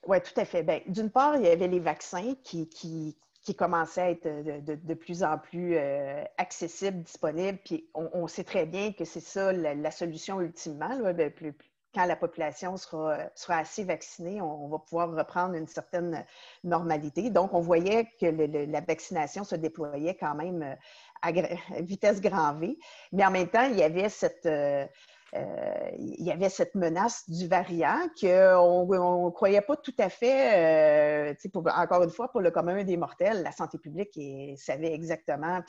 Oui, 0.07 0.19
tout 0.21 0.39
à 0.41 0.45
fait. 0.45 0.65
Ben, 0.65 0.81
d'une 0.89 1.11
part, 1.11 1.37
il 1.37 1.45
y 1.45 1.49
avait 1.49 1.69
les 1.69 1.79
vaccins 1.79 2.35
qui, 2.43 2.69
qui, 2.69 3.17
qui 3.43 3.55
commençait 3.55 4.01
à 4.01 4.11
être 4.11 4.29
de, 4.65 4.95
plus 4.95 5.25
en 5.25 5.37
plus 5.37 5.77
euh, 5.77 6.23
accessible, 6.39 7.03
disponible. 7.03 7.59
Puis 7.65 7.89
on, 7.95 8.27
sait 8.29 8.45
très 8.45 8.67
bien 8.67 8.93
que 8.93 9.05
c'est 9.05 9.21
ça 9.21 9.53
la, 9.53 9.91
solution 9.91 10.41
ultimement. 10.41 10.97
Ben, 11.13 11.31
plus, 11.31 11.53
quand 11.95 12.07
la 12.07 12.17
population 12.17 12.77
sera, 12.77 13.19
sera 13.35 13.59
assez 13.59 13.85
vaccinée, 13.85 14.41
on, 14.41 14.69
va 14.69 14.79
pouvoir 14.79 15.11
reprendre 15.11 15.55
une 15.55 15.67
certaine 15.67 16.25
normalité. 16.65 17.31
Donc, 17.31 17.53
on 17.53 17.61
voyait 17.61 18.09
que 18.21 18.27
la 18.27 18.81
vaccination 18.81 19.45
se 19.45 19.57
déployait 19.57 20.15
quand 20.15 20.35
même 20.35 20.77
à, 21.21 21.33
vitesse 21.81 22.21
grand 22.21 22.55
V, 22.55 22.79
mais 23.13 23.25
en 23.27 23.31
même 23.31 23.49
temps, 23.49 23.67
il 23.67 23.77
y 23.77 23.83
avait 23.83 24.09
cette... 24.09 24.47
Euh, 24.47 24.87
il 25.35 26.25
y 26.25 26.31
avait 26.31 26.49
cette 26.51 26.75
menace 26.75 27.29
du 27.29 27.49
variant 27.49 27.99
qu'on 28.21 28.87
ne 28.87 29.31
croyait 29.31 29.63
pas 29.63 29.77
tout 29.77 29.95
à 29.99 30.09
fait, 30.09 31.33
euh, 31.33 31.35
encore 31.75 32.03
une 32.03 32.11
fois, 32.11 32.31
pour 32.31 32.41
le 32.41 32.51
commun 32.51 32.85
des 32.85 32.97
mortels, 32.97 33.43
la 33.43 33.53
santé 33.53 33.79
publique 33.79 34.19
savait 34.59 34.93
exactement. 34.93 35.61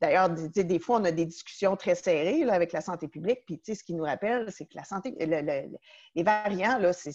D'ailleurs, 0.00 0.30
des 0.30 0.78
fois, 0.78 1.00
on 1.00 1.04
a 1.04 1.10
des 1.10 1.26
discussions 1.26 1.76
très 1.76 1.94
serrées 1.94 2.42
avec 2.44 2.72
la 2.72 2.80
santé 2.80 3.08
publique. 3.08 3.44
Puis 3.46 3.60
ce 3.66 3.84
qui 3.84 3.94
nous 3.94 4.04
rappelle, 4.04 4.50
c'est 4.50 4.66
que 4.66 4.76
la 4.76 4.84
santé, 4.84 5.14
les 5.20 6.22
variants, 6.22 6.78
là, 6.78 6.92
c'est 6.92 7.12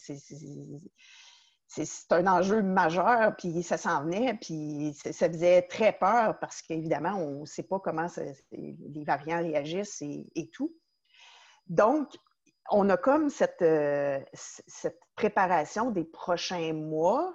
c'est 1.68 2.12
un 2.12 2.28
enjeu 2.28 2.62
majeur, 2.62 3.36
puis 3.36 3.64
ça 3.64 3.78
s'en 3.78 4.04
venait, 4.04 4.36
puis 4.36 4.94
ça 4.94 5.28
faisait 5.28 5.64
très 5.64 5.92
peur 5.94 6.38
parce 6.40 6.62
qu'évidemment, 6.62 7.16
on 7.16 7.42
ne 7.42 7.46
sait 7.46 7.64
pas 7.64 7.80
comment 7.80 8.08
les 8.52 9.04
variants 9.04 9.40
réagissent 9.40 10.02
et 10.02 10.50
tout. 10.54 10.74
Donc, 11.68 12.10
on 12.72 12.90
a 12.90 12.98
comme 12.98 13.30
cette, 13.30 13.62
euh, 13.62 14.20
cette 14.34 15.00
préparation 15.16 15.92
des 15.92 16.04
prochains 16.04 16.74
mois, 16.74 17.34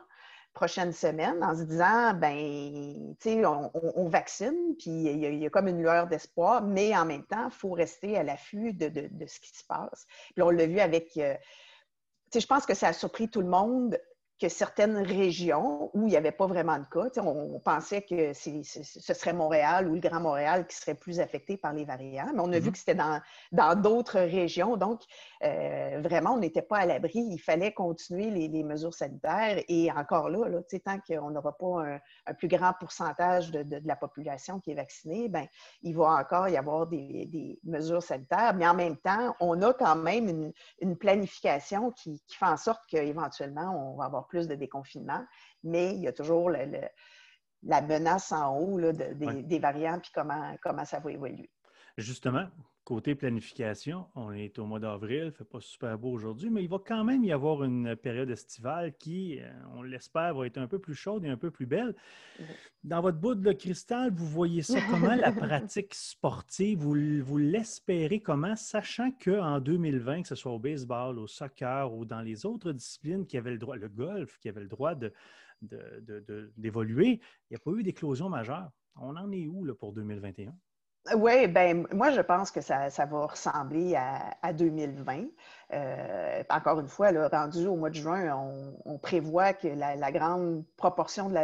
prochaines 0.52 0.92
semaines, 0.92 1.42
en 1.44 1.56
se 1.56 1.62
disant, 1.62 2.14
ben, 2.14 3.14
tu 3.20 3.30
sais, 3.30 3.46
on, 3.46 4.08
vaccine, 4.08 4.74
puis 4.78 4.90
il 4.90 5.38
y, 5.38 5.46
a, 5.46 5.50
comme 5.50 5.68
une 5.68 5.80
lueur 5.80 6.08
d'espoir, 6.08 6.62
mais 6.62 6.96
en 6.96 7.04
même 7.04 7.24
temps, 7.24 7.46
il 7.46 7.54
faut 7.54 7.70
rester 7.70 8.16
à 8.16 8.24
l'affût 8.24 8.72
de, 8.72 9.08
ce 9.26 9.40
qui 9.40 9.56
se 9.56 9.64
passe. 9.64 10.06
Puis 10.34 10.42
on 10.42 10.50
l'a 10.50 10.66
vu 10.66 10.80
avec, 10.80 11.16
euh, 11.16 11.34
tu 11.34 12.32
sais, 12.32 12.40
je 12.40 12.46
pense 12.46 12.66
que 12.66 12.74
ça 12.74 12.88
a 12.88 12.92
surpris 12.92 13.28
tout 13.28 13.40
le 13.40 13.48
monde 13.48 13.98
que 14.40 14.48
certaines 14.48 14.96
régions 14.96 15.90
où 15.94 16.06
il 16.06 16.10
n'y 16.10 16.16
avait 16.16 16.32
pas 16.32 16.46
vraiment 16.46 16.78
de 16.78 16.84
cas, 16.84 17.20
on, 17.22 17.60
pensait 17.60 18.02
que 18.02 18.32
ce 18.32 19.14
serait 19.14 19.32
Montréal 19.32 19.88
ou 19.88 19.94
le 19.94 20.00
Grand 20.00 20.20
Montréal 20.20 20.66
qui 20.66 20.76
serait 20.76 20.94
plus 20.94 21.20
affecté 21.20 21.56
par 21.56 21.72
les 21.72 21.84
variants, 21.84 22.30
mais 22.34 22.40
on 22.40 22.52
a 22.52 22.58
vu 22.58 22.68
mm-hmm. 22.68 22.72
que 22.72 22.78
c'était 22.78 22.98
dans 23.52 23.80
d'autres 23.80 24.18
régions. 24.20 24.76
Donc, 24.76 25.02
euh, 25.42 26.00
vraiment, 26.02 26.32
on 26.34 26.38
n'était 26.38 26.62
pas 26.62 26.78
à 26.78 26.86
l'abri. 26.86 27.12
Il 27.16 27.38
fallait 27.38 27.72
continuer 27.72 28.30
les, 28.30 28.62
mesures 28.62 28.94
sanitaires. 28.94 29.62
Et 29.68 29.90
encore 29.90 30.28
là, 30.28 30.48
là 30.48 30.60
tant 30.84 30.98
qu'on 31.00 31.30
n'aura 31.30 31.56
pas 31.56 32.00
un, 32.26 32.34
plus 32.34 32.48
grand 32.48 32.72
pourcentage 32.78 33.50
de, 33.50 33.80
la 33.84 33.96
population 33.96 34.60
qui 34.60 34.72
est 34.72 34.74
vaccinée, 34.74 35.28
ben, 35.28 35.46
il 35.82 35.96
va 35.96 36.14
encore 36.14 36.48
y 36.48 36.56
avoir 36.56 36.86
des, 36.86 37.58
mesures 37.64 38.02
sanitaires. 38.02 38.54
Mais 38.54 38.66
en 38.66 38.74
même 38.74 38.96
temps, 38.96 39.34
on 39.40 39.60
a 39.62 39.72
quand 39.72 39.96
même 39.96 40.52
une, 40.80 40.96
planification 40.96 41.90
qui, 41.92 42.20
qui 42.26 42.36
fait 42.36 42.46
en 42.46 42.56
sorte 42.56 42.82
qu'éventuellement, 42.88 43.92
on 43.92 43.96
va 43.96 44.04
avoir 44.04 44.28
plus 44.30 44.48
de 44.48 44.54
déconfinement, 44.54 45.26
mais 45.62 45.94
il 45.94 46.00
y 46.00 46.08
a 46.08 46.12
toujours 46.12 46.50
la 46.50 47.82
menace 47.82 48.32
en 48.32 48.56
haut 48.56 48.80
des, 48.80 49.58
variants 49.58 49.98
puis 50.00 50.10
comment, 50.14 50.56
comment 50.62 50.86
ça 50.86 51.00
va 51.00 51.12
évoluer. 51.12 51.50
Justement, 51.98 52.48
côté 52.90 53.14
planification, 53.14 54.06
on 54.16 54.32
est 54.32 54.58
au 54.58 54.66
mois 54.66 54.80
d'avril, 54.80 55.20
il 55.20 55.24
ne 55.26 55.30
fait 55.30 55.44
pas 55.44 55.60
super 55.60 55.96
beau 55.96 56.10
aujourd'hui, 56.10 56.50
mais 56.50 56.64
il 56.64 56.68
va 56.68 56.78
quand 56.84 57.04
même 57.04 57.22
y 57.22 57.30
avoir 57.30 57.62
une 57.62 57.94
période 57.94 58.28
estivale 58.30 58.96
qui, 58.98 59.38
euh, 59.38 59.48
on 59.76 59.82
l'espère, 59.82 60.34
va 60.34 60.44
être 60.44 60.58
un 60.58 60.66
peu 60.66 60.80
plus 60.80 60.96
chaude 60.96 61.24
et 61.24 61.28
un 61.28 61.36
peu 61.36 61.52
plus 61.52 61.66
belle. 61.66 61.94
Dans 62.82 63.00
votre 63.00 63.18
bout 63.18 63.36
de 63.36 63.52
cristal, 63.52 64.10
vous 64.12 64.26
voyez 64.26 64.62
ça 64.62 64.80
comment, 64.90 65.14
la 65.14 65.30
pratique 65.30 65.94
sportive? 65.94 66.80
Vous, 66.80 66.96
vous 67.22 67.38
l'espérez 67.38 68.18
comment, 68.18 68.56
sachant 68.56 69.12
qu'en 69.24 69.60
2020, 69.60 70.22
que 70.22 70.28
ce 70.28 70.34
soit 70.34 70.50
au 70.50 70.58
baseball, 70.58 71.20
au 71.20 71.28
soccer 71.28 71.94
ou 71.94 72.04
dans 72.04 72.22
les 72.22 72.44
autres 72.44 72.72
disciplines 72.72 73.24
qui 73.24 73.38
avaient 73.38 73.52
le 73.52 73.58
droit, 73.58 73.76
le 73.76 73.88
golf, 73.88 74.36
qui 74.40 74.48
avait 74.48 74.62
le 74.62 74.68
droit 74.68 74.96
d'évoluer, 76.56 77.16
de, 77.18 77.22
il 77.50 77.52
n'y 77.52 77.56
a 77.56 77.60
pas 77.60 77.70
eu 77.70 77.84
d'éclosion 77.84 78.28
majeure. 78.28 78.72
On 78.96 79.14
en 79.14 79.30
est 79.30 79.46
où 79.46 79.64
là, 79.64 79.76
pour 79.76 79.92
2021? 79.92 80.52
Oui, 81.16 81.46
ben 81.48 81.86
moi, 81.92 82.10
je 82.10 82.20
pense 82.20 82.50
que 82.50 82.60
ça, 82.60 82.88
va 83.06 83.26
ressembler 83.26 83.96
à, 83.96 84.52
2020. 84.52 85.26
Euh, 85.72 86.42
encore 86.50 86.80
une 86.80 86.88
fois, 86.88 87.12
là, 87.12 87.28
rendu 87.28 87.66
au 87.66 87.76
mois 87.76 87.90
de 87.90 87.94
juin, 87.94 88.36
on, 88.84 88.98
prévoit 88.98 89.52
que 89.52 89.68
la, 89.68 90.12
grande 90.12 90.64
proportion 90.76 91.28
de 91.28 91.34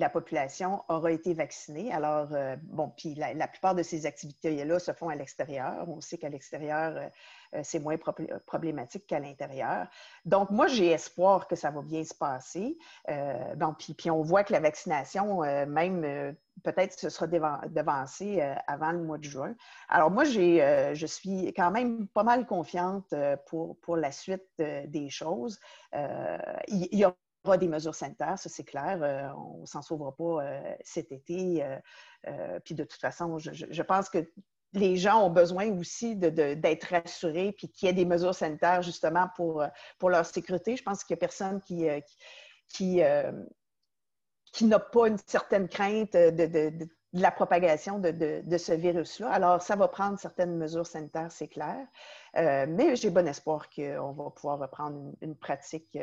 la, 0.00 0.08
population 0.08 0.82
aura 0.88 1.12
été 1.12 1.34
vaccinée. 1.34 1.92
Alors, 1.92 2.28
euh, 2.32 2.56
bon, 2.62 2.90
puis 2.96 3.14
la, 3.14 3.46
plupart 3.46 3.74
de 3.74 3.82
ces 3.82 4.06
activités-là 4.06 4.78
se 4.78 4.92
font 4.92 5.10
à 5.10 5.14
l'extérieur. 5.14 5.86
On 5.86 6.00
sait 6.00 6.16
qu'à 6.16 6.30
l'extérieur, 6.30 6.96
euh, 7.54 7.60
c'est 7.62 7.78
moins 7.78 7.96
problématique 8.46 9.06
qu'à 9.06 9.20
l'intérieur. 9.20 9.86
Donc, 10.24 10.50
moi, 10.50 10.66
j'ai 10.66 10.88
espoir 10.88 11.46
que 11.46 11.54
ça 11.54 11.70
va 11.70 11.82
bien 11.82 12.04
se 12.04 12.14
passer. 12.14 12.78
Puis, 13.96 14.10
on 14.10 14.22
voit 14.22 14.44
que 14.44 14.52
la 14.52 14.60
vaccination, 14.60 15.40
même 15.66 16.34
peut-être 16.64 16.98
ce 16.98 17.08
sera 17.08 17.26
devancé 17.26 18.40
avant 18.66 18.92
le 18.92 18.98
mois 18.98 19.18
de 19.18 19.24
juin. 19.24 19.54
Alors, 19.88 20.10
moi, 20.10 20.24
je 20.24 21.06
suis 21.06 21.52
quand 21.54 21.70
même 21.70 22.06
pas 22.08 22.22
mal 22.22 22.46
confiante 22.46 23.14
pour, 23.46 23.57
pour 23.82 23.96
la 23.96 24.12
suite 24.12 24.46
des 24.58 25.08
choses. 25.10 25.58
il 25.92 26.88
y 26.92 27.04
aura 27.04 27.56
des 27.58 27.68
mesures 27.68 27.94
sanitaires, 27.94 28.38
ça 28.38 28.48
c'est 28.48 28.64
clair. 28.64 29.34
on 29.36 29.60
ne 29.62 29.66
s'en 29.66 29.82
sauvera 29.82 30.14
pas 30.14 30.38
cet 30.82 31.12
été. 31.12 31.64
puis 32.64 32.74
de 32.74 32.84
toute 32.84 33.00
façon, 33.00 33.38
je, 33.38 33.82
pense 33.82 34.08
que 34.08 34.26
les 34.72 34.96
gens 34.96 35.24
ont 35.24 35.30
besoin 35.30 35.70
aussi 35.78 36.16
d'être 36.16 36.84
rassurés 36.84 37.52
puis 37.52 37.68
qu'il 37.68 37.86
y 37.86 37.90
ait 37.90 37.94
des 37.94 38.04
mesures 38.04 38.34
sanitaires 38.34 38.82
justement 38.82 39.28
pour, 39.36 39.62
euh, 39.62 39.68
leur 40.02 40.26
sécurité. 40.26 40.76
Je 40.76 40.82
pense 40.82 41.04
qu'il 41.04 41.14
n'y 41.14 41.18
a 41.18 41.20
personne 41.20 41.60
euh, 41.70 42.00
euh, 42.80 43.32
qui 44.52 44.64
n'a 44.64 44.78
pas 44.78 45.08
une 45.08 45.18
certaine 45.26 45.68
crainte 45.68 46.12
de, 46.12 46.88
la 47.12 47.30
propagation 47.30 47.98
de, 47.98 48.56
ce 48.58 48.72
virus-là. 48.72 49.30
Alors, 49.30 49.62
ça 49.62 49.76
va 49.76 49.88
prendre 49.88 50.18
certaines 50.18 50.56
mesures 50.56 50.86
sanitaires, 50.86 51.32
c'est 51.32 51.48
clair. 51.48 51.86
mais 52.34 52.96
j'ai 52.96 53.10
bon 53.10 53.26
espoir 53.26 53.70
qu'on 53.70 54.12
va 54.12 54.30
pouvoir 54.30 54.58
reprendre 54.58 55.12
une 55.22 55.34
pratique 55.34 55.98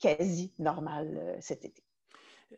quasi 0.00 0.54
normale 0.58 1.36
cet 1.40 1.64
été. 1.64 1.83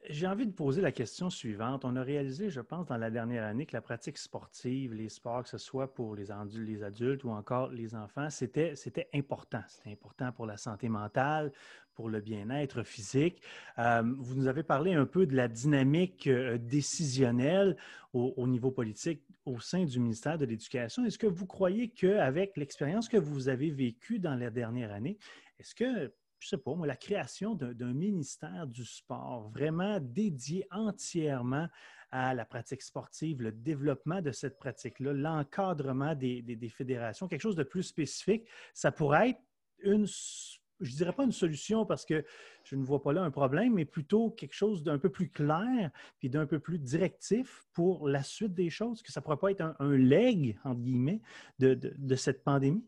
J'ai 0.09 0.27
envie 0.27 0.47
de 0.47 0.53
poser 0.53 0.81
la 0.81 0.93
question 0.93 1.31
suivante. 1.31 1.85
On 1.85 1.97
a 1.97 2.03
réalisé, 2.03 2.51
je 2.51 2.61
pense, 2.61 2.87
dans 2.87 2.97
la 2.97 3.11
dernière 3.11 3.45
année 3.45 3.67
que 3.67 3.75
la 3.75 3.81
pratique 3.81 4.19
sportive, 4.19 4.95
les 4.95 5.09
sports, 5.09 5.43
que 5.43 5.49
ce 5.49 5.59
soit 5.59 5.93
pour 5.93 6.15
les 6.15 6.31
adultes, 6.31 7.25
ou 7.25 7.31
encore 7.31 7.71
les 7.71 7.95
enfants, 7.95 8.29
c'était 8.31 8.75
important. 9.15 9.63
C'était 9.69 9.91
important 9.91 10.33
pour 10.33 10.47
la 10.47 10.57
santé 10.57 10.89
mentale, 10.89 11.53
pour 11.97 12.09
le 12.11 12.21
bien-être 12.21 12.83
physique. 12.83 13.43
Euh, 13.79 14.03
vous 14.19 14.35
nous 14.35 14.47
avez 14.47 14.63
parlé 14.63 14.93
un 14.93 15.07
peu 15.07 15.27
de 15.27 15.35
la 15.35 15.49
dynamique 15.49 16.27
euh, 16.27 16.59
décisionnelle 16.59 17.77
au, 18.13 18.47
niveau 18.47 18.71
politique 18.71 19.23
au 19.45 19.61
sein 19.61 19.85
du 19.85 20.01
ministère 20.01 20.39
de 20.39 20.47
l'Éducation. 20.47 21.05
Est-ce 21.05 21.19
que 21.19 21.27
vous 21.27 21.47
croyez 21.47 21.89
qu'avec 21.89 22.57
l'expérience 22.57 23.09
que 23.09 23.19
vous 23.19 23.49
avez 23.49 23.71
vécue 23.71 24.19
dans 24.19 24.35
la 24.35 24.49
dernière 24.49 24.93
année, 24.93 25.19
est-ce 25.59 25.75
que 25.75 26.13
je 26.47 26.51
sais 26.51 26.59
pas, 26.59 26.75
moi, 26.75 26.87
la 26.87 26.97
création 26.97 27.57
d'un 27.57 27.93
ministère 27.93 28.69
du 28.69 28.85
sport 28.85 29.51
vraiment 29.51 29.99
dédié 30.01 30.65
entièrement 30.71 31.67
à 32.13 32.35
la 32.35 32.45
pratique 32.45 32.83
sportive, 32.83 33.43
le 33.43 33.51
développement 33.51 34.23
de 34.23 34.31
cette 34.31 34.57
pratique-là, 34.57 35.13
l'encadrement 35.13 36.15
des, 36.15 36.73
fédérations, 36.73 37.27
quelque 37.27 37.41
chose 37.41 37.57
de 37.57 37.65
plus 37.65 37.83
spécifique, 37.83 38.47
ça 38.75 38.93
pourrait 38.93 39.31
être 39.31 39.41
une, 39.81 40.07
je 40.07 40.93
ne 40.93 40.97
dirais 40.97 41.13
pas 41.13 41.25
une 41.25 41.33
solution 41.33 41.85
parce 41.85 42.05
que 42.05 42.25
je 42.63 42.77
ne 42.77 42.85
vois 42.85 43.03
pas 43.03 43.13
là 43.13 43.25
un 43.25 43.33
problème, 43.33 43.75
mais 43.75 43.85
plutôt 43.85 44.31
quelque 44.31 44.55
chose 44.55 44.85
d'un 44.85 45.01
peu 45.01 45.11
plus 45.11 45.31
clair 45.31 45.91
puis 46.21 46.31
d'un 46.31 46.47
peu 46.47 46.61
plus 46.61 46.79
directif 46.79 47.65
pour 47.73 48.09
la 48.09 48.23
suite 48.23 48.55
des 48.55 48.71
choses, 48.71 49.03
que 49.03 49.11
ça 49.11 49.19
ne 49.19 49.25
pourrait 49.25 49.39
pas 49.39 49.51
être 49.51 49.63
un, 49.63 49.75
un 49.81 49.97
leg, 49.97 50.57
entre 50.63 50.81
guillemets, 50.81 51.21
de 51.59 52.15
cette 52.15 52.45
pandémie? 52.45 52.87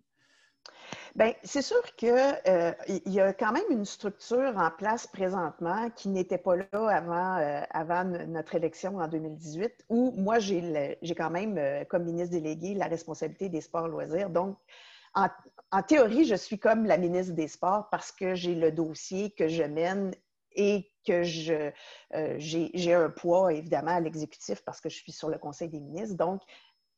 Bien, 1.14 1.32
c'est 1.42 1.62
sûr 1.62 1.82
qu'il 1.96 2.10
euh, 2.10 2.72
y 3.06 3.20
a 3.20 3.32
quand 3.32 3.52
même 3.52 3.64
une 3.70 3.84
structure 3.84 4.56
en 4.56 4.70
place 4.70 5.06
présentement 5.06 5.90
qui 5.90 6.08
n'était 6.08 6.38
pas 6.38 6.56
là 6.56 6.88
avant, 6.88 7.38
euh, 7.38 7.60
avant 7.70 8.04
notre 8.04 8.54
élection 8.54 8.98
en 8.98 9.08
2018, 9.08 9.86
où 9.88 10.12
moi, 10.12 10.38
j'ai 10.38 10.96
quand 11.16 11.30
même, 11.30 11.58
euh, 11.58 11.84
comme 11.84 12.04
ministre 12.04 12.30
délégué, 12.30 12.74
la 12.74 12.86
responsabilité 12.86 13.48
des 13.48 13.60
sports 13.60 13.88
loisirs. 13.88 14.30
Donc, 14.30 14.58
en, 15.14 15.82
théorie, 15.82 16.24
je 16.24 16.36
suis 16.36 16.58
comme 16.58 16.86
la 16.86 16.98
ministre 16.98 17.34
des 17.34 17.48
Sports 17.48 17.88
parce 17.90 18.12
que 18.12 18.34
j'ai 18.34 18.54
le 18.54 18.70
dossier 18.70 19.30
que 19.30 19.48
je 19.48 19.64
mène 19.64 20.14
et 20.54 20.88
que 21.06 21.22
j'ai 21.24 22.94
un 22.94 23.10
poids, 23.10 23.52
évidemment, 23.52 23.92
à 23.96 24.00
l'exécutif 24.00 24.62
parce 24.64 24.80
que 24.80 24.88
je 24.88 24.96
suis 24.96 25.12
sur 25.12 25.28
le 25.30 25.38
Conseil 25.38 25.68
des 25.68 25.80
ministres. 25.80 26.16
Donc, 26.16 26.42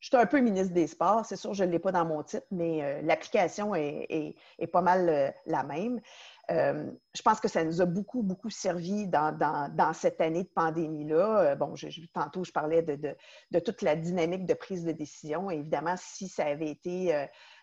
je 0.00 0.08
suis 0.08 0.16
un 0.16 0.26
peu 0.26 0.40
ministre 0.40 0.74
des 0.74 0.86
Sports. 0.86 1.24
C'est 1.26 1.36
sûr, 1.36 1.54
je 1.54 1.64
ne 1.64 1.70
l'ai 1.70 1.78
pas 1.78 1.92
dans 1.92 2.04
mon 2.04 2.22
titre, 2.22 2.46
mais 2.50 2.82
euh, 2.82 3.02
l'application 3.02 3.74
est, 3.74 4.34
pas 4.72 4.82
mal 4.82 5.08
euh, 5.08 5.30
la 5.46 5.62
même. 5.62 6.00
je 6.48 7.22
pense 7.22 7.38
que 7.38 7.48
ça 7.48 7.62
nous 7.62 7.80
a 7.80 7.86
beaucoup, 7.86 8.22
beaucoup 8.22 8.50
servi 8.50 9.06
dans, 9.06 9.92
cette 9.94 10.20
année 10.20 10.42
de 10.42 10.48
pandémie-là. 10.48 11.54
bon, 11.54 11.74
tantôt, 12.12 12.42
je 12.42 12.50
parlais 12.52 12.82
de, 12.82 13.58
toute 13.60 13.82
la 13.82 13.94
dynamique 13.94 14.46
de 14.46 14.54
prise 14.54 14.84
de 14.84 14.92
décision. 14.92 15.50
Évidemment, 15.50 15.94
si 15.96 16.28
ça 16.28 16.46
avait 16.46 16.70
été 16.70 17.14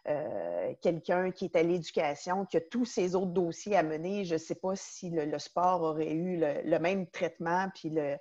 euh, 0.07 0.73
quelqu'un 0.81 1.31
qui 1.31 1.45
est 1.45 1.55
à 1.57 1.63
l'éducation, 1.63 2.45
qui 2.45 2.55
a 2.55 2.61
tous 2.61 2.85
ces 2.85 3.13
autres 3.13 3.33
dossiers 3.33 3.75
à 3.75 3.83
mener, 3.83 4.23
je 4.23 4.35
ne 4.35 4.39
sais 4.39 4.55
pas 4.55 4.73
si 4.75 5.09
le, 5.09 5.37
sport 5.37 5.81
aurait 5.81 6.13
eu 6.13 6.39
le, 6.39 6.79
même 6.79 7.07
traitement. 7.07 7.67
Puis 7.75 7.89
le, 7.89 8.15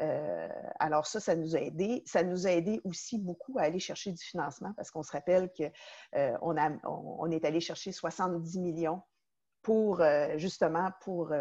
euh, 0.00 0.48
alors 0.80 1.06
ça, 1.06 1.20
ça 1.20 1.36
nous 1.36 1.54
a 1.56 1.60
aidé. 1.60 2.02
Ça 2.06 2.22
nous 2.22 2.46
a 2.46 2.50
aidé 2.50 2.80
aussi 2.84 3.18
beaucoup 3.18 3.58
à 3.58 3.62
aller 3.62 3.78
chercher 3.78 4.12
du 4.12 4.22
financement 4.22 4.72
parce 4.76 4.90
qu'on 4.90 5.02
se 5.02 5.12
rappelle 5.12 5.50
qu'on 5.56 5.70
euh, 6.16 6.36
on, 6.42 7.30
est 7.30 7.44
allé 7.44 7.60
chercher 7.60 7.92
70 7.92 8.58
millions 8.60 9.02
pour 9.62 10.02
justement 10.36 10.90
pour 11.00 11.32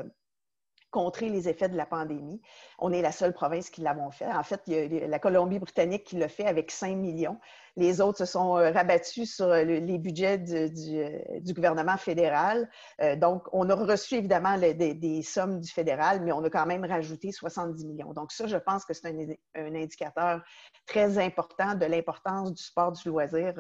contrer 0.94 1.30
les 1.30 1.50
effets 1.50 1.68
de 1.68 1.76
la 1.76 1.88
pandémie. 1.88 2.40
On 2.78 2.94
est 2.94 3.02
la 3.02 3.12
seule 3.12 3.34
province 3.34 3.70
qui 3.72 3.82
l'avons 3.82 4.12
fait. 4.12 4.32
En 4.32 4.44
fait, 4.44 4.62
il 4.68 4.94
y 4.94 5.04
a 5.04 5.08
la 5.08 5.20
Colombie-Britannique 5.20 6.04
qui 6.04 6.18
l'a 6.18 6.30
fait 6.30 6.46
avec 6.46 6.70
5 6.70 6.96
millions. 6.96 7.40
Les 7.76 8.02
autres 8.02 8.20
se 8.20 8.26
sont 8.26 8.58
euh, 8.58 8.72
rabattus 8.72 9.36
sur 9.36 9.48
euh, 9.48 9.64
les 9.64 9.98
budgets 9.98 10.40
euh, 10.52 11.40
du, 11.40 11.54
gouvernement 11.54 11.98
fédéral. 11.98 12.70
Donc, 13.18 13.44
on 13.52 13.70
a 13.70 13.76
reçu 13.76 14.16
évidemment 14.16 14.58
des, 14.58 15.22
sommes 15.24 15.60
du 15.60 15.72
fédéral, 15.72 16.22
mais 16.22 16.32
on 16.32 16.44
a 16.44 16.50
quand 16.50 16.66
même 16.66 16.86
rajouté 16.86 17.32
70 17.32 17.86
millions. 17.86 18.14
Donc, 18.14 18.32
ça, 18.32 18.48
je 18.48 18.58
pense 18.58 18.86
que 18.86 18.94
c'est 18.94 19.08
un, 19.08 19.76
indicateur 19.76 20.42
très 20.86 21.18
important 21.18 21.76
de 21.76 21.86
l'importance 21.86 22.54
du 22.54 22.62
sport 22.62 22.92
du 22.92 23.10
loisir 23.10 23.54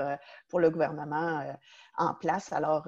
pour 0.49 0.59
le 0.59 0.69
gouvernement 0.69 1.43
en 1.97 2.13
place. 2.13 2.51
Alors, 2.51 2.87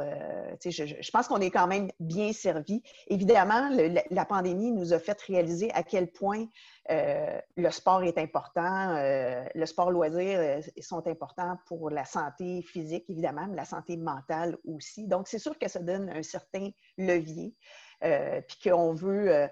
je, 0.63 0.69
je, 0.69 1.11
pense 1.11 1.27
qu'on 1.27 1.41
est 1.41 1.51
quand 1.51 1.67
même 1.67 1.89
bien 1.99 2.33
servi. 2.33 2.81
Évidemment, 3.07 3.69
la 4.09 4.25
pandémie 4.25 4.71
nous 4.71 4.93
a 4.93 4.99
fait 4.99 5.19
réaliser 5.21 5.71
à 5.73 5.83
quel 5.83 6.11
point 6.11 6.45
euh, 6.91 7.41
le 7.57 7.71
sport 7.71 8.03
est 8.03 8.17
important, 8.19 8.95
euh, 8.95 9.43
le 9.55 9.65
sport 9.65 9.89
loisir 9.89 10.39
euh, 10.39 10.61
sont 10.81 11.07
importants 11.07 11.57
pour 11.65 11.89
la 11.89 12.05
santé 12.05 12.61
physique, 12.61 13.09
évidemment, 13.09 13.47
mais 13.47 13.55
la 13.55 13.65
santé 13.65 13.97
mentale 13.97 14.57
aussi. 14.65 15.07
Donc, 15.07 15.27
c'est 15.27 15.39
sûr 15.39 15.57
que 15.57 15.67
ça 15.67 15.79
donne 15.79 16.09
un 16.09 16.21
certain 16.21 16.69
levier, 16.97 17.55
puis 18.01 18.69
qu'on 18.69 18.93
veut, 18.93 19.49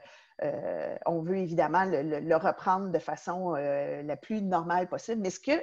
on 1.08 1.22
veut 1.22 1.38
évidemment 1.38 1.86
le, 1.86 2.36
reprendre 2.36 2.92
de 2.92 3.00
façon 3.00 3.54
la 3.54 4.16
plus 4.16 4.44
normale 4.44 4.88
possible. 4.88 5.22
Mais 5.22 5.32
ce 5.32 5.40
que 5.40 5.60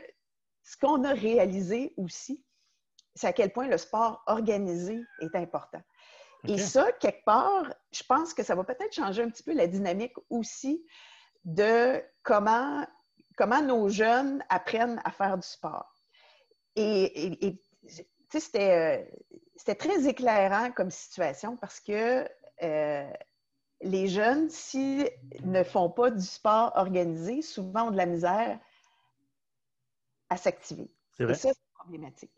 ce 0.62 0.76
qu'on 0.76 1.04
a 1.04 1.12
réalisé 1.12 1.94
aussi, 1.96 2.44
c'est 3.14 3.28
à 3.28 3.32
quel 3.32 3.52
point 3.52 3.68
le 3.68 3.78
sport 3.78 4.22
organisé 4.26 5.00
est 5.20 5.34
important. 5.36 5.80
Et 6.48 6.58
ça, 6.58 6.90
quelque 6.92 7.24
part, 7.24 7.72
je 7.92 8.02
pense 8.02 8.34
que 8.34 8.42
ça 8.42 8.54
va 8.54 8.64
peut-être 8.64 8.94
changer 8.94 9.22
un 9.22 9.30
petit 9.30 9.42
peu 9.42 9.52
la 9.52 9.66
dynamique 9.66 10.14
aussi 10.30 10.84
de 11.44 12.02
comment, 12.22 12.86
comment 13.36 13.62
nos 13.62 13.88
jeunes 13.88 14.42
apprennent 14.48 15.00
à 15.04 15.10
faire 15.10 15.36
du 15.36 15.46
sport. 15.46 15.94
Et, 16.76 17.46
et, 17.46 17.62
c'était, 18.38 19.10
très 19.78 20.06
éclairant 20.06 20.70
comme 20.70 20.90
situation 20.90 21.56
parce 21.56 21.80
que 21.80 22.28
euh, 22.62 23.10
les 23.82 24.08
jeunes, 24.08 24.48
s'ils 24.50 25.10
ne 25.42 25.62
font 25.62 25.90
pas 25.90 26.10
du 26.10 26.24
sport 26.24 26.72
organisé, 26.76 27.42
souvent 27.42 27.88
ont 27.88 27.90
de 27.90 27.96
la 27.96 28.06
misère 28.06 28.58
à 30.28 30.36
s'activer. 30.36 30.90
Et 31.18 31.34
ça, 31.34 31.50
c'est 31.52 31.72
problématique. 31.74 32.30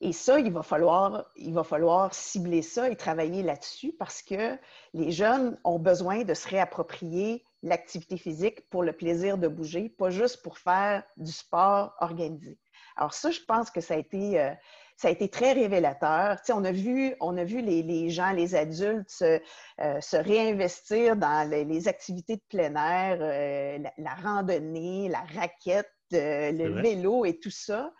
Et 0.00 0.12
ça, 0.12 0.38
il 0.38 0.52
va, 0.52 0.62
falloir, 0.62 1.28
il 1.36 1.52
va 1.52 1.64
falloir 1.64 2.14
cibler 2.14 2.62
ça 2.62 2.88
et 2.88 2.96
travailler 2.96 3.42
là-dessus 3.42 3.92
parce 3.98 4.22
que 4.22 4.56
les 4.94 5.10
jeunes 5.10 5.58
ont 5.64 5.80
besoin 5.80 6.22
de 6.22 6.34
se 6.34 6.46
réapproprier 6.48 7.44
l'activité 7.62 8.16
physique 8.16 8.68
pour 8.70 8.82
le 8.82 8.92
plaisir 8.92 9.38
de 9.38 9.48
bouger, 9.48 9.88
pas 9.88 10.10
juste 10.10 10.42
pour 10.42 10.58
faire 10.58 11.02
du 11.16 11.32
sport 11.32 11.94
organisé. 12.00 12.58
Alors 12.96 13.14
ça, 13.14 13.30
je 13.30 13.40
pense 13.46 13.70
que 13.70 13.80
ça 13.80 13.94
a 13.94 13.96
été, 13.96 14.40
euh, 14.40 14.52
ça 14.96 15.08
a 15.08 15.10
été 15.10 15.28
très 15.28 15.52
révélateur. 15.52 16.36
on 16.50 16.64
a 16.64 16.72
vu, 16.72 17.14
on 17.20 17.36
a 17.36 17.44
vu 17.44 17.60
les, 17.60 18.10
gens, 18.10 18.32
les 18.32 18.54
adultes 18.54 19.10
se, 19.10 19.40
euh, 19.80 20.00
réinvestir 20.12 21.16
dans 21.16 21.48
les, 21.48 21.88
activités 21.88 22.36
de 22.36 22.42
plein 22.48 22.74
air, 22.74 23.18
euh, 23.20 23.78
la, 23.98 24.14
randonnée, 24.14 25.08
la 25.08 25.20
raquette, 25.20 25.90
le 26.10 26.80
vélo 26.80 27.24
et 27.24 27.38
tout 27.38 27.50
ça 27.50 27.92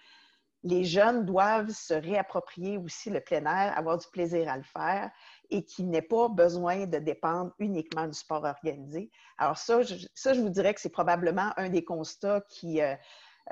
les 0.64 0.84
jeunes 0.84 1.24
doivent 1.24 1.70
se 1.70 1.94
réapproprier 1.94 2.78
aussi 2.78 3.10
le 3.10 3.20
plein 3.20 3.44
air, 3.44 3.76
avoir 3.76 3.98
du 3.98 4.06
plaisir 4.08 4.48
à 4.50 4.56
le 4.56 4.64
faire 4.64 5.10
et 5.50 5.64
qu'il 5.64 5.88
n'ait 5.88 6.02
pas 6.02 6.28
besoin 6.28 6.86
de 6.86 6.98
dépendre 6.98 7.52
uniquement 7.58 8.06
du 8.06 8.14
sport 8.14 8.44
organisé. 8.44 9.10
Alors 9.38 9.56
ça, 9.56 9.82
je, 9.82 9.94
ça, 10.14 10.34
je 10.34 10.40
vous 10.40 10.48
dirais 10.50 10.74
que 10.74 10.80
c'est 10.80 10.88
probablement 10.88 11.52
un 11.56 11.68
des 11.68 11.84
constats 11.84 12.42
qui, 12.48 12.82
euh, 12.82 12.94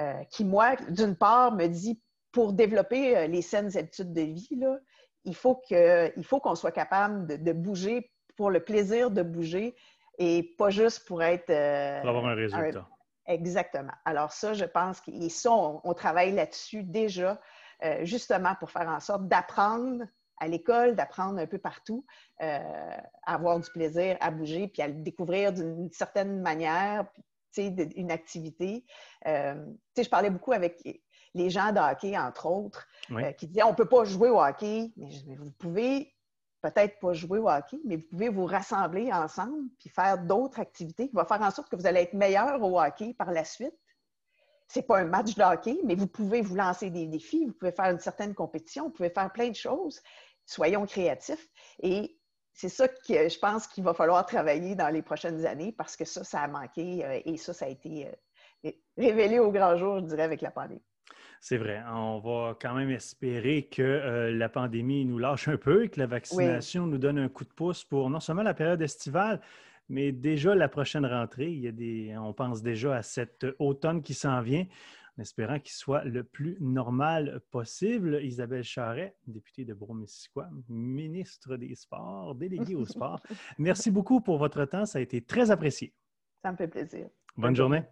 euh, 0.00 0.24
qui 0.30 0.44
moi, 0.44 0.76
d'une 0.88 1.16
part, 1.16 1.52
me 1.52 1.66
dit, 1.66 2.00
pour 2.32 2.52
développer 2.52 3.16
euh, 3.16 3.26
les 3.28 3.42
saines 3.42 3.76
habitudes 3.76 4.12
de 4.12 4.22
vie, 4.22 4.48
il 5.24 5.34
faut 5.34 5.54
qu'on 5.54 6.54
soit 6.54 6.72
capable 6.72 7.42
de, 7.42 7.52
bouger 7.52 8.10
pour 8.36 8.50
le 8.50 8.60
plaisir 8.60 9.10
de 9.10 9.22
bouger 9.22 9.74
et 10.18 10.54
pas 10.58 10.70
juste 10.70 11.06
pour 11.06 11.22
être... 11.22 11.46
pour 12.00 12.10
avoir 12.10 12.26
un 12.26 12.34
résultat. 12.34 12.88
Exactement. 13.26 13.92
Alors 14.04 14.32
ça, 14.32 14.54
je 14.54 14.64
pense 14.64 15.00
qu'ils 15.00 15.32
sont, 15.32 15.80
on, 15.84 15.94
travaille 15.94 16.32
là-dessus 16.32 16.84
déjà, 16.84 17.40
euh, 17.84 18.04
justement 18.04 18.54
pour 18.60 18.70
faire 18.70 18.88
en 18.88 19.00
sorte 19.00 19.26
d'apprendre 19.26 20.04
à 20.38 20.48
l'école, 20.48 20.94
d'apprendre 20.94 21.38
un 21.40 21.46
peu 21.46 21.58
partout, 21.58 22.04
euh, 22.42 22.58
à 23.26 23.34
avoir 23.34 23.58
du 23.58 23.70
plaisir, 23.70 24.16
à 24.20 24.30
bouger, 24.30 24.68
puis 24.68 24.82
à 24.82 24.88
le 24.88 24.94
découvrir 24.94 25.52
d'une 25.52 25.90
certaine 25.90 26.40
manière, 26.40 27.06
une 27.56 28.10
activité. 28.10 28.84
Euh, 29.26 29.54
je 29.96 30.08
parlais 30.10 30.28
beaucoup 30.28 30.52
avec 30.52 30.82
les 31.32 31.48
gens 31.48 31.72
de 31.72 31.78
hockey, 31.78 32.16
entre 32.18 32.46
autres, 32.46 32.86
qui 33.38 33.46
disaient 33.46 33.62
on 33.62 33.70
ne 33.70 33.74
peut 33.74 33.88
pas 33.88 34.04
jouer 34.04 34.28
au 34.28 34.38
hockey, 34.38 34.92
mais 34.98 35.36
vous 35.36 35.50
pouvez 35.52 36.15
peut-être 36.70 36.98
pas 36.98 37.12
jouer 37.12 37.38
au 37.38 37.48
hockey, 37.48 37.78
mais 37.84 37.96
vous 37.96 38.06
pouvez 38.10 38.28
vous 38.28 38.44
rassembler 38.44 39.12
ensemble 39.12 39.68
puis 39.78 39.88
faire 39.88 40.18
d'autres 40.18 40.60
activités 40.60 41.08
qui 41.08 41.14
vont 41.14 41.24
faire 41.24 41.42
en 41.42 41.50
sorte 41.50 41.68
que 41.68 41.76
vous 41.76 41.86
allez 41.86 42.00
être 42.00 42.14
meilleur 42.14 42.62
au 42.62 42.80
hockey 42.80 43.14
par 43.14 43.30
la 43.30 43.44
suite. 43.44 43.74
Ce 44.68 44.78
n'est 44.78 44.84
pas 44.84 44.98
un 44.98 45.04
match 45.04 45.34
de 45.34 45.42
hockey, 45.42 45.78
mais 45.84 45.94
vous 45.94 46.08
pouvez 46.08 46.40
vous 46.40 46.56
lancer 46.56 46.90
des 46.90 47.06
défis, 47.06 47.46
vous 47.46 47.52
pouvez 47.52 47.72
faire 47.72 47.86
une 47.86 48.00
certaine 48.00 48.34
compétition, 48.34 48.84
vous 48.84 48.90
pouvez 48.90 49.10
faire 49.10 49.32
plein 49.32 49.48
de 49.48 49.54
choses. 49.54 50.02
Soyons 50.44 50.86
créatifs. 50.86 51.48
Et 51.80 52.18
c'est 52.52 52.68
ça 52.68 52.88
que 52.88 53.28
je 53.28 53.38
pense 53.38 53.66
qu'il 53.68 53.84
va 53.84 53.94
falloir 53.94 54.26
travailler 54.26 54.74
dans 54.74 54.88
les 54.88 55.02
prochaines 55.02 55.46
années 55.46 55.72
parce 55.72 55.94
que 55.96 56.04
ça, 56.04 56.24
ça 56.24 56.40
a 56.40 56.48
manqué 56.48 57.04
euh, 57.04 57.20
et 57.24 57.36
ça, 57.36 57.52
ça 57.52 57.66
a 57.66 57.68
été 57.68 58.08
euh, 58.08 58.70
révélé 58.96 59.38
au 59.38 59.52
grand 59.52 59.76
jour, 59.76 60.00
je 60.00 60.06
dirais, 60.06 60.22
avec 60.22 60.40
la 60.40 60.50
pandémie. 60.50 60.82
C'est 61.40 61.58
vrai. 61.58 61.82
On 61.88 62.18
va 62.18 62.56
quand 62.60 62.74
même 62.74 62.90
espérer 62.90 63.68
que 63.70 63.82
euh, 63.82 64.32
la 64.32 64.48
pandémie 64.48 65.04
nous 65.04 65.18
lâche 65.18 65.48
un 65.48 65.56
peu 65.56 65.84
et 65.84 65.88
que 65.88 66.00
la 66.00 66.06
vaccination 66.06 66.86
nous 66.86 66.98
donne 66.98 67.18
un 67.18 67.28
coup 67.28 67.44
de 67.44 67.52
pouce 67.52 67.84
pour 67.84 68.10
non 68.10 68.20
seulement 68.20 68.42
la 68.42 68.54
période 68.54 68.82
estivale, 68.82 69.40
mais 69.88 70.12
déjà 70.12 70.54
la 70.54 70.68
prochaine 70.68 71.06
rentrée. 71.06 71.50
Il 71.52 71.60
y 71.60 71.68
a 71.68 71.72
des, 71.72 72.16
on 72.18 72.32
pense 72.32 72.62
déjà 72.62 72.96
à 72.96 73.02
cet 73.02 73.46
automne 73.58 74.02
qui 74.02 74.14
s'en 74.14 74.40
vient, 74.40 74.66
en 75.18 75.22
espérant 75.22 75.58
qu'il 75.58 75.74
soit 75.74 76.04
le 76.04 76.24
plus 76.24 76.56
normal 76.60 77.40
possible. 77.50 78.20
Isabelle 78.22 78.64
Charret, 78.64 79.16
députée 79.26 79.64
de 79.64 79.74
Bromissisquoi, 79.74 80.48
ministre 80.68 81.56
des 81.56 81.74
Sports, 81.74 82.34
déléguée 82.34 82.74
au 82.74 82.86
sport. 82.86 83.20
Merci 83.58 83.90
beaucoup 83.90 84.20
pour 84.20 84.38
votre 84.38 84.64
temps. 84.64 84.86
Ça 84.86 84.98
a 84.98 85.02
été 85.02 85.20
très 85.20 85.50
apprécié. 85.50 85.94
Ça 86.42 86.52
me 86.52 86.56
fait 86.56 86.68
plaisir. 86.68 87.08
Bonne 87.36 87.56
journée. 87.56 87.82